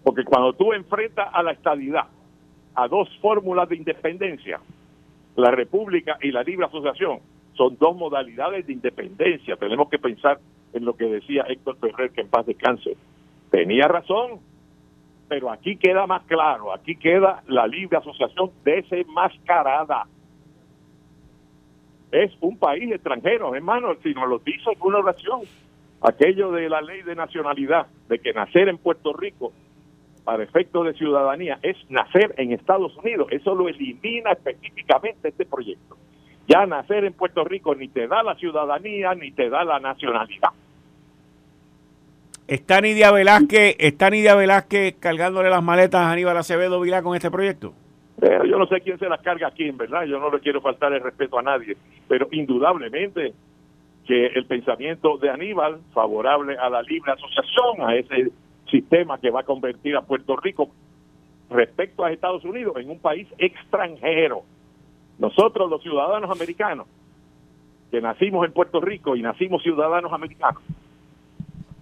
Porque 0.04 0.24
cuando 0.24 0.52
tú 0.52 0.72
enfrentas 0.72 1.28
a 1.32 1.42
la 1.42 1.50
estadidad, 1.50 2.06
a 2.74 2.88
dos 2.88 3.08
fórmulas 3.20 3.68
de 3.68 3.76
independencia, 3.76 4.60
la 5.34 5.50
república 5.50 6.16
y 6.22 6.30
la 6.30 6.44
libre 6.44 6.66
asociación, 6.66 7.18
son 7.54 7.76
dos 7.78 7.96
modalidades 7.96 8.66
de 8.66 8.72
independencia. 8.72 9.56
Tenemos 9.56 9.90
que 9.90 9.98
pensar 9.98 10.38
en 10.72 10.84
lo 10.84 10.94
que 10.94 11.06
decía 11.06 11.44
Héctor 11.48 11.76
Ferrer, 11.78 12.12
que 12.12 12.20
en 12.20 12.28
paz 12.28 12.46
descanse. 12.46 12.96
Tenía 13.50 13.88
razón, 13.88 14.38
pero 15.32 15.50
aquí 15.50 15.76
queda 15.76 16.06
más 16.06 16.24
claro, 16.24 16.74
aquí 16.74 16.94
queda 16.94 17.42
la 17.48 17.66
libre 17.66 17.96
asociación 17.96 18.50
desenmascarada. 18.62 20.06
Es 22.10 22.30
un 22.42 22.58
país 22.58 22.92
extranjero, 22.92 23.54
hermano, 23.54 23.94
si 24.02 24.12
nos 24.12 24.28
lo 24.28 24.40
dice 24.40 24.72
en 24.72 24.82
una 24.82 24.98
oración, 24.98 25.40
aquello 26.02 26.52
de 26.52 26.68
la 26.68 26.82
ley 26.82 27.00
de 27.00 27.14
nacionalidad, 27.14 27.86
de 28.10 28.18
que 28.18 28.34
nacer 28.34 28.68
en 28.68 28.76
Puerto 28.76 29.14
Rico 29.14 29.54
para 30.22 30.42
efectos 30.42 30.84
de 30.84 30.92
ciudadanía 30.92 31.58
es 31.62 31.78
nacer 31.88 32.34
en 32.36 32.52
Estados 32.52 32.94
Unidos. 32.98 33.28
Eso 33.30 33.54
lo 33.54 33.68
elimina 33.68 34.32
específicamente 34.32 35.28
este 35.28 35.46
proyecto. 35.46 35.96
Ya 36.46 36.66
nacer 36.66 37.06
en 37.06 37.14
Puerto 37.14 37.42
Rico 37.42 37.74
ni 37.74 37.88
te 37.88 38.06
da 38.06 38.22
la 38.22 38.34
ciudadanía 38.34 39.14
ni 39.14 39.32
te 39.32 39.48
da 39.48 39.64
la 39.64 39.80
nacionalidad. 39.80 40.50
¿Está 42.52 42.82
Nidia 42.82 43.10
Velázquez, 43.10 43.76
está 43.78 44.10
Nidia 44.10 44.34
Velázquez 44.34 44.96
cargándole 45.00 45.48
las 45.48 45.62
maletas 45.62 46.02
a 46.02 46.12
Aníbal 46.12 46.36
Acevedo 46.36 46.82
Vilá 46.82 47.02
con 47.02 47.16
este 47.16 47.30
proyecto? 47.30 47.72
Eh, 48.20 48.40
yo 48.46 48.58
no 48.58 48.66
sé 48.66 48.82
quién 48.82 48.98
se 48.98 49.08
las 49.08 49.22
carga 49.22 49.46
aquí, 49.46 49.66
en 49.66 49.78
verdad. 49.78 50.04
Yo 50.04 50.20
no 50.20 50.30
le 50.30 50.38
quiero 50.38 50.60
faltar 50.60 50.92
el 50.92 51.00
respeto 51.00 51.38
a 51.38 51.42
nadie. 51.42 51.78
Pero 52.08 52.28
indudablemente 52.30 53.32
que 54.06 54.26
el 54.26 54.44
pensamiento 54.44 55.16
de 55.16 55.30
Aníbal, 55.30 55.80
favorable 55.94 56.58
a 56.58 56.68
la 56.68 56.82
libre 56.82 57.12
asociación, 57.12 57.88
a 57.88 57.94
ese 57.94 58.30
sistema 58.70 59.18
que 59.18 59.30
va 59.30 59.40
a 59.40 59.44
convertir 59.44 59.96
a 59.96 60.02
Puerto 60.02 60.36
Rico 60.36 60.68
respecto 61.48 62.04
a 62.04 62.12
Estados 62.12 62.44
Unidos 62.44 62.76
en 62.76 62.90
un 62.90 62.98
país 62.98 63.28
extranjero. 63.38 64.42
Nosotros 65.18 65.70
los 65.70 65.82
ciudadanos 65.82 66.30
americanos, 66.30 66.86
que 67.90 68.02
nacimos 68.02 68.44
en 68.44 68.52
Puerto 68.52 68.78
Rico 68.78 69.16
y 69.16 69.22
nacimos 69.22 69.62
ciudadanos 69.62 70.12
americanos, 70.12 70.62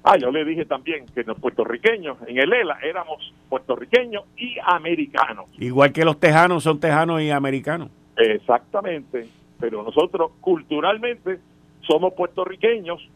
Ah, 0.03 0.17
yo 0.17 0.31
le 0.31 0.45
dije 0.45 0.65
también 0.65 1.05
que 1.15 1.23
los 1.25 1.39
puertorriqueños 1.39 2.17
en 2.27 2.39
el 2.39 2.53
ELA 2.53 2.79
éramos 2.83 3.35
puertorriqueños 3.49 4.25
y 4.37 4.57
americanos. 4.65 5.47
Igual 5.59 5.93
que 5.93 6.05
los 6.05 6.19
tejanos 6.19 6.63
son 6.63 6.81
tejanos 6.81 7.21
y 7.21 7.31
americanos. 7.31 7.91
Exactamente, 8.17 9.29
pero 9.59 9.83
nosotros 9.83 10.33
culturalmente 10.41 11.41
somos 11.83 12.15
puertorriqueños, 12.15 13.07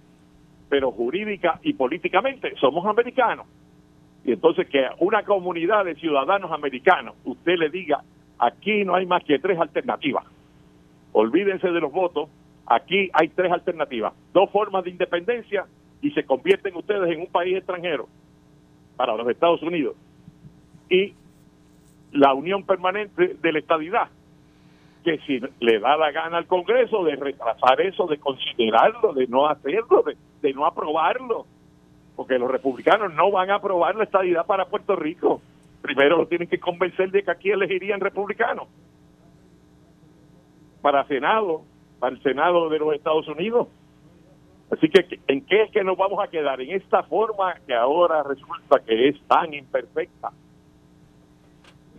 pero 0.69 0.91
jurídica 0.91 1.59
y 1.63 1.73
políticamente 1.73 2.55
somos 2.61 2.85
americanos. 2.87 3.47
Y 4.25 4.33
entonces 4.33 4.69
que 4.69 4.85
a 4.85 4.95
una 4.99 5.23
comunidad 5.23 5.87
de 5.87 5.95
ciudadanos 5.95 6.53
americanos 6.53 7.15
usted 7.25 7.57
le 7.57 7.71
diga, 7.71 8.03
aquí 8.39 8.85
no 8.85 8.95
hay 8.95 9.07
más 9.07 9.25
que 9.25 9.39
tres 9.39 9.59
alternativas. 9.59 10.25
Olvídense 11.13 11.69
de 11.71 11.81
los 11.81 11.93
votos, 11.93 12.29
aquí 12.67 13.11
hay 13.15 13.29
tres 13.29 13.53
alternativas. 13.53 14.13
Dos 14.33 14.51
formas 14.51 14.85
de 14.85 14.91
independencia 14.91 15.67
y 16.05 16.11
se 16.11 16.23
convierten 16.25 16.77
ustedes 16.77 17.11
en 17.11 17.21
un 17.21 17.29
país 17.29 17.57
extranjero 17.57 18.07
para 18.95 19.17
los 19.17 19.27
Estados 19.27 19.63
Unidos. 19.63 19.97
Y 20.91 21.15
la 22.13 22.35
unión 22.35 22.63
permanente 22.65 23.39
de 23.41 23.53
la 23.53 23.59
estadidad, 23.59 24.09
que 25.03 25.17
si 25.27 25.41
le 25.61 25.81
da 25.81 25.97
la 25.97 26.13
gana 26.13 26.37
al 26.37 26.47
Congreso 26.47 27.05
de 27.05 27.17
retrasar 27.17 27.81
eso, 27.81 28.07
de 28.07 28.19
considerarlo, 28.19 29.15
de 29.15 29.27
no 29.29 29.49
hacerlo, 29.49 30.05
de, 30.43 30.53
no 30.53 30.67
aprobarlo, 30.67 31.47
porque 32.17 32.39
los 32.39 32.51
republicanos 32.51 33.15
no 33.15 33.31
van 33.31 33.51
a 33.51 33.55
aprobar 33.55 33.97
la 33.97 34.05
estadidad 34.05 34.45
para 34.45 34.67
Puerto 34.67 34.97
Rico. 34.97 35.41
Primero 35.81 36.19
lo 36.19 36.27
tienen 36.27 36.49
que 36.49 36.61
convencer 36.61 37.11
de 37.13 37.23
que 37.23 37.31
aquí 37.31 37.51
elegirían 37.51 38.01
republicanos 38.01 38.69
para 40.83 41.07
Senado, 41.07 41.63
para 41.99 42.15
el 42.15 42.23
Senado 42.23 42.69
de 42.69 42.79
los 42.79 42.95
Estados 42.95 43.27
Unidos. 43.27 43.69
Así 44.75 44.89
que, 44.89 45.21
¿en 45.29 45.43
qué 45.47 45.63
es 45.63 45.71
que 45.71 45.85
nos 45.85 45.97
vamos 45.97 46.19
a 46.21 46.29
quedar? 46.29 46.61
En 46.61 46.71
esta 46.73 47.05
forma 47.05 47.55
que 47.65 47.75
ahora 47.75 48.25
resulta 48.25 48.81
que 48.85 49.09
es 49.09 49.21
tan 49.29 49.55
imperfecta. 49.55 50.31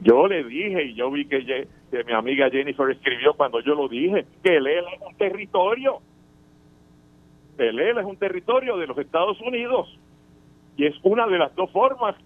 Yo 0.01 0.27
le 0.27 0.43
dije, 0.43 0.83
y 0.83 0.93
yo 0.93 1.09
vi 1.09 1.25
que, 1.25 1.67
mi 2.05 2.11
amiga 2.11 2.49
Jennifer 2.49 2.89
escribió 2.91 3.33
cuando 3.33 3.61
yo 3.61 3.75
lo 3.75 3.87
dije, 3.87 4.25
que 4.43 4.57
el 4.57 4.67
ELA 4.67 4.91
es 4.91 5.01
un 5.09 5.15
territorio. 5.15 5.99
El 7.57 7.79
ELA 7.79 8.01
es 8.01 8.07
un 8.07 8.17
territorio 8.17 8.75
de 8.75 8.87
los 8.87 8.97
Estados 8.97 9.39
Unidos. 9.39 9.97
Y 10.75 10.85
es 10.85 10.95
una 11.03 11.27
de 11.27 11.37
las 11.37 11.55
dos 11.55 11.71
formas 11.71 12.17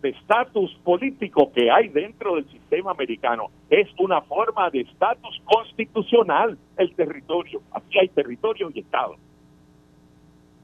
de 0.00 0.10
estatus 0.10 0.72
político 0.84 1.50
que 1.52 1.72
hay 1.72 1.88
dentro 1.88 2.36
del 2.36 2.48
sistema 2.50 2.92
americano. 2.92 3.48
Es 3.68 3.88
una 3.98 4.20
forma 4.20 4.70
de 4.70 4.82
estatus 4.82 5.42
constitucional 5.44 6.56
el 6.76 6.94
territorio. 6.94 7.62
Aquí 7.72 7.98
hay 7.98 8.08
territorio 8.08 8.70
y 8.72 8.78
Estado. 8.78 9.16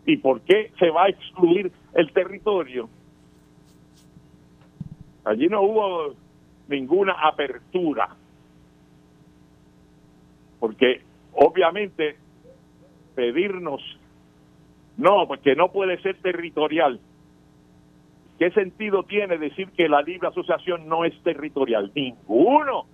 ¿Y 0.06 0.16
por 0.16 0.40
qué 0.42 0.72
se 0.78 0.90
va 0.90 1.04
a 1.04 1.08
excluir 1.08 1.70
el 1.94 2.12
territorio? 2.12 2.88
Allí 5.24 5.46
no 5.46 5.62
hubo 5.62 6.14
ninguna 6.68 7.12
apertura, 7.12 8.08
porque 10.58 11.02
obviamente 11.34 12.16
pedirnos, 13.14 13.80
no, 14.96 15.28
porque 15.28 15.54
no 15.54 15.70
puede 15.70 16.00
ser 16.02 16.16
territorial. 16.20 16.98
¿Qué 18.38 18.50
sentido 18.50 19.04
tiene 19.04 19.38
decir 19.38 19.68
que 19.70 19.88
la 19.88 20.02
libre 20.02 20.28
asociación 20.28 20.88
no 20.88 21.04
es 21.04 21.14
territorial? 21.22 21.92
Ninguno 21.94 22.86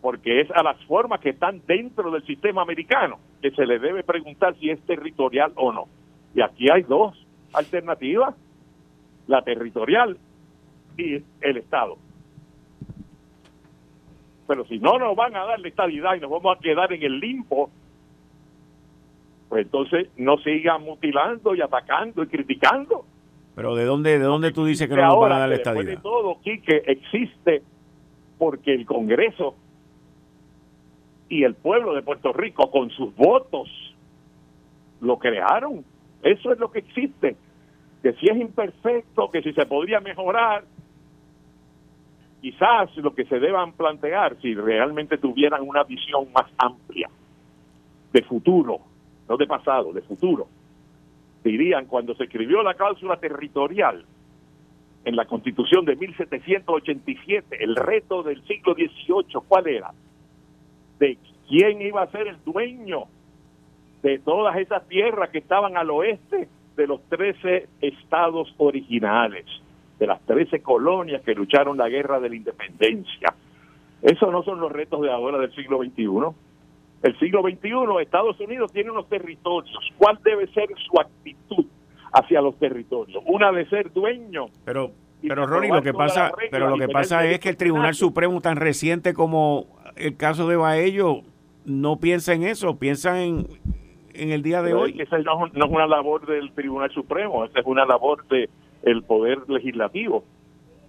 porque 0.00 0.40
es 0.40 0.50
a 0.52 0.62
las 0.62 0.82
formas 0.84 1.20
que 1.20 1.30
están 1.30 1.62
dentro 1.66 2.10
del 2.10 2.24
sistema 2.24 2.62
americano 2.62 3.18
que 3.42 3.50
se 3.50 3.66
le 3.66 3.78
debe 3.78 4.02
preguntar 4.02 4.54
si 4.58 4.70
es 4.70 4.80
territorial 4.82 5.52
o 5.56 5.72
no. 5.72 5.88
Y 6.34 6.40
aquí 6.40 6.70
hay 6.70 6.82
dos 6.82 7.26
alternativas, 7.52 8.34
la 9.26 9.42
territorial 9.42 10.16
y 10.96 11.22
el 11.40 11.56
Estado. 11.56 11.96
Pero 14.46 14.64
si 14.66 14.78
no 14.78 14.98
nos 14.98 15.14
van 15.14 15.36
a 15.36 15.44
dar 15.44 15.60
la 15.60 15.68
estabilidad 15.68 16.14
y 16.16 16.20
nos 16.20 16.30
vamos 16.30 16.56
a 16.56 16.60
quedar 16.60 16.92
en 16.92 17.02
el 17.02 17.20
limbo, 17.20 17.70
pues 19.48 19.64
entonces 19.64 20.08
no 20.16 20.38
sigan 20.38 20.82
mutilando 20.82 21.54
y 21.54 21.60
atacando 21.60 22.22
y 22.22 22.26
criticando. 22.26 23.04
Pero 23.54 23.74
¿de 23.74 23.84
dónde, 23.84 24.18
de 24.18 24.24
dónde 24.24 24.52
tú 24.52 24.64
dices 24.64 24.88
que 24.88 24.96
no 24.96 25.06
nos 25.06 25.20
van 25.20 25.32
a 25.32 25.38
dar 25.40 25.48
la 25.48 25.54
estabilidad? 25.56 25.96
de 25.96 26.02
todo, 26.02 26.38
que 26.42 26.82
existe 26.86 27.62
porque 28.38 28.72
el 28.72 28.86
Congreso 28.86 29.54
y 31.30 31.44
el 31.44 31.54
pueblo 31.54 31.94
de 31.94 32.02
Puerto 32.02 32.32
Rico 32.32 32.70
con 32.70 32.90
sus 32.90 33.14
votos 33.14 33.70
lo 35.00 35.18
crearon. 35.18 35.84
Eso 36.22 36.52
es 36.52 36.58
lo 36.58 36.70
que 36.70 36.80
existe. 36.80 37.36
Que 38.02 38.12
si 38.14 38.26
es 38.26 38.36
imperfecto, 38.36 39.30
que 39.30 39.40
si 39.40 39.52
se 39.52 39.64
podría 39.64 40.00
mejorar, 40.00 40.64
quizás 42.42 42.94
lo 42.96 43.14
que 43.14 43.24
se 43.26 43.38
deban 43.38 43.72
plantear, 43.72 44.36
si 44.42 44.54
realmente 44.54 45.18
tuvieran 45.18 45.66
una 45.66 45.84
visión 45.84 46.26
más 46.32 46.50
amplia 46.58 47.08
de 48.12 48.22
futuro, 48.22 48.80
no 49.28 49.36
de 49.36 49.46
pasado, 49.46 49.92
de 49.92 50.02
futuro, 50.02 50.48
dirían 51.44 51.86
cuando 51.86 52.14
se 52.16 52.24
escribió 52.24 52.62
la 52.64 52.74
cláusula 52.74 53.18
territorial 53.18 54.04
en 55.04 55.16
la 55.16 55.26
constitución 55.26 55.84
de 55.84 55.94
1787, 55.94 57.62
el 57.62 57.76
reto 57.76 58.24
del 58.24 58.42
siglo 58.46 58.74
XVIII, 58.74 59.40
¿cuál 59.46 59.68
era? 59.68 59.92
De 61.00 61.18
quién 61.48 61.82
iba 61.82 62.02
a 62.02 62.10
ser 62.12 62.28
el 62.28 62.36
dueño 62.44 63.06
de 64.02 64.18
todas 64.20 64.56
esas 64.56 64.86
tierras 64.86 65.30
que 65.30 65.38
estaban 65.38 65.76
al 65.76 65.90
oeste 65.90 66.48
de 66.76 66.86
los 66.86 67.02
13 67.08 67.68
estados 67.80 68.54
originales, 68.58 69.44
de 69.98 70.06
las 70.06 70.20
13 70.22 70.62
colonias 70.62 71.22
que 71.22 71.34
lucharon 71.34 71.76
la 71.76 71.88
guerra 71.88 72.20
de 72.20 72.28
la 72.28 72.36
independencia. 72.36 73.34
Esos 74.00 74.30
no 74.30 74.42
son 74.42 74.60
los 74.60 74.70
retos 74.70 75.02
de 75.02 75.10
ahora 75.10 75.38
del 75.38 75.52
siglo 75.54 75.82
XXI. 75.82 76.04
El 77.02 77.18
siglo 77.18 77.42
XXI, 77.42 78.02
Estados 78.02 78.38
Unidos 78.40 78.72
tiene 78.72 78.90
unos 78.90 79.08
territorios. 79.08 79.92
¿Cuál 79.98 80.18
debe 80.22 80.46
ser 80.48 80.68
su 80.86 81.00
actitud 81.00 81.66
hacia 82.12 82.40
los 82.40 82.58
territorios? 82.58 83.22
Una 83.26 83.52
de 83.52 83.66
ser 83.68 83.92
dueño. 83.92 84.46
Pero, 84.64 84.92
pero 85.20 85.46
Ronnie, 85.46 85.70
lo 85.70 85.82
que 85.82 85.92
pasa, 85.92 86.32
pero 86.50 86.70
lo 86.70 86.78
que 86.78 86.88
pasa 86.88 87.26
es 87.26 87.40
que 87.40 87.50
el 87.50 87.56
Tribunal 87.56 87.94
Supremo 87.94 88.40
tan 88.40 88.56
reciente 88.56 89.12
como 89.12 89.79
el 89.96 90.16
caso 90.16 90.48
de 90.48 90.56
Baello 90.56 91.22
no 91.64 91.98
piensa 91.98 92.34
en 92.34 92.44
eso, 92.44 92.78
piensa 92.78 93.22
en, 93.22 93.46
en 94.14 94.30
el 94.30 94.42
día 94.42 94.62
de 94.62 94.74
hoy. 94.74 95.00
Esa 95.00 95.18
no, 95.18 95.46
es 95.46 95.52
una 95.54 95.86
labor 95.86 96.26
del 96.26 96.52
Tribunal 96.52 96.90
Supremo, 96.90 97.44
esa 97.44 97.60
es 97.60 97.66
una 97.66 97.84
labor 97.84 98.24
del 98.28 99.02
Poder 99.02 99.38
Legislativo 99.48 100.24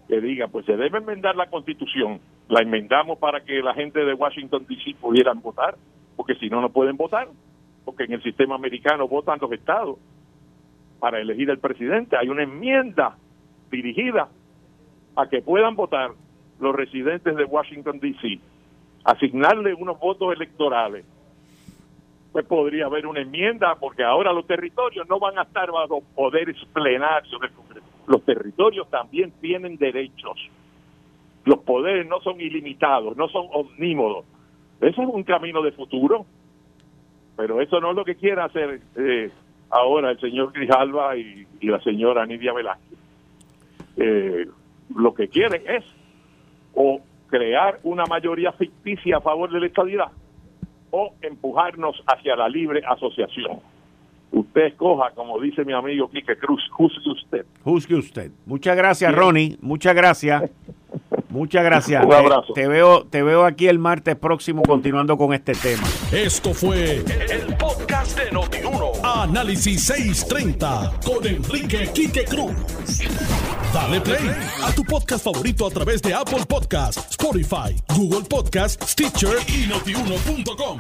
que 0.08 0.20
diga, 0.20 0.48
pues 0.48 0.66
se 0.66 0.76
debe 0.76 0.98
enmendar 0.98 1.36
la 1.36 1.50
Constitución, 1.50 2.20
la 2.50 2.62
enmendamos 2.62 3.18
para 3.18 3.46
que 3.46 3.62
la 3.62 3.74
gente 3.74 4.04
de 4.04 4.14
Washington 4.14 4.66
D.C. 4.68 4.96
pudieran 5.00 5.42
votar, 5.42 5.76
porque 6.18 6.36
si 6.36 6.50
no, 6.50 6.60
no 6.60 6.70
pueden 6.70 6.98
votar, 6.98 7.30
porque 7.86 8.04
en 8.04 8.14
el 8.14 8.24
sistema 8.24 8.56
americano 8.56 9.08
votan 9.08 9.40
los 9.40 9.52
estados 9.54 9.98
para 11.00 11.22
elegir 11.22 11.50
al 11.50 11.60
presidente. 11.60 12.18
Hay 12.18 12.28
una 12.28 12.44
enmienda 12.44 13.16
dirigida 13.72 14.28
a 15.16 15.28
que 15.30 15.42
puedan 15.42 15.76
votar 15.76 16.12
los 16.60 16.76
residentes 16.76 17.36
de 17.36 17.46
Washington, 17.46 18.00
D.C., 18.00 18.40
asignarle 19.04 19.74
unos 19.74 20.00
votos 20.00 20.34
electorales 20.34 21.06
pues 22.32 22.46
podría 22.46 22.86
haber 22.86 23.06
una 23.08 23.22
enmienda, 23.22 23.76
porque 23.76 24.04
ahora 24.04 24.32
los 24.32 24.48
territorios 24.48 25.08
no 25.10 25.20
van 25.20 25.38
a 25.38 25.44
estar 25.44 25.70
bajo 25.70 26.02
poderes 26.16 26.56
plenarios 26.74 27.42
del 27.42 27.52
Congreso. 27.52 27.86
Los 28.08 28.24
territorios 28.24 28.90
también 28.90 29.32
tienen 29.42 29.78
derechos. 29.78 30.38
Los 31.44 31.60
poderes 31.60 32.08
no 32.08 32.22
son 32.22 32.40
ilimitados, 32.40 33.18
no 33.18 33.28
son 33.28 33.48
omnímodos. 33.52 34.26
Eso 34.80 35.02
es 35.02 35.10
un 35.10 35.24
camino 35.24 35.62
de 35.62 35.72
futuro, 35.74 36.26
pero 37.36 37.62
eso 37.62 37.82
no 37.82 37.92
es 37.92 37.96
lo 37.98 38.06
que 38.06 38.16
quiere 38.16 38.42
hacer 38.42 38.82
eh, 38.96 39.30
ahora 39.70 40.12
el 40.12 40.20
señor 40.20 40.54
Grijalva 40.54 41.18
y, 41.18 41.46
y 41.60 41.68
la 41.68 41.82
señora 41.82 42.26
Nidia 42.26 42.54
Velázquez. 42.54 42.98
Eh, 43.98 44.48
lo 44.96 45.14
que 45.14 45.28
quieren 45.28 45.64
es 45.68 45.84
o 46.74 47.02
crear 47.32 47.80
una 47.84 48.06
mayoría 48.06 48.52
ficticia 48.52 49.18
a 49.18 49.22
favor 49.22 49.52
de 49.52 49.60
la 49.60 49.66
estabilidad 49.66 50.12
o 50.92 51.16
empujarnos 51.22 51.96
hacia 52.06 52.36
la 52.36 52.48
libre 52.50 52.82
asociación. 52.86 53.60
Usted 54.32 54.68
escoja, 54.68 55.12
como 55.12 55.40
dice 55.40 55.66
mi 55.66 55.74
amigo 55.74 56.10
Quique 56.10 56.38
Cruz, 56.38 56.62
juzgue 56.72 57.12
usted. 57.12 57.46
Juzgue 57.64 57.96
usted. 57.96 58.32
Muchas 58.46 58.78
gracias, 58.78 59.14
Ronnie. 59.14 59.58
Muchas 59.62 59.96
gracias. 59.96 60.52
Muchas 61.30 61.64
gracias. 61.64 62.06
Un 62.06 62.14
abrazo. 62.14 62.54
te, 62.54 62.68
veo, 62.68 63.06
te 63.06 63.24
veo 63.24 63.46
aquí 63.46 63.68
el 63.68 63.80
martes 63.80 64.16
próximo 64.16 64.62
continuando 64.62 65.18
con 65.18 65.34
este 65.34 65.54
tema. 65.54 65.84
Esto 66.14 66.54
fue 66.54 66.98
el 66.98 67.41
podcast 68.02 68.18
de 68.18 68.32
Notiuno. 68.32 68.92
Análisis 69.04 69.84
630 69.84 70.92
con 71.06 71.26
Enrique 71.26 71.90
Quique 71.94 72.26
Cruz. 72.26 72.54
Dale 73.74 74.02
play 74.02 74.36
a 74.64 74.72
tu 74.74 74.84
podcast 74.84 75.24
favorito 75.24 75.68
a 75.68 75.70
través 75.70 76.02
de 76.02 76.14
Apple 76.14 76.46
Podcasts, 76.48 77.12
Spotify, 77.12 77.76
Google 77.96 78.28
Podcasts, 78.28 78.92
Stitcher 78.92 79.38
y 79.48 79.68
notiuno.com. 79.68 80.80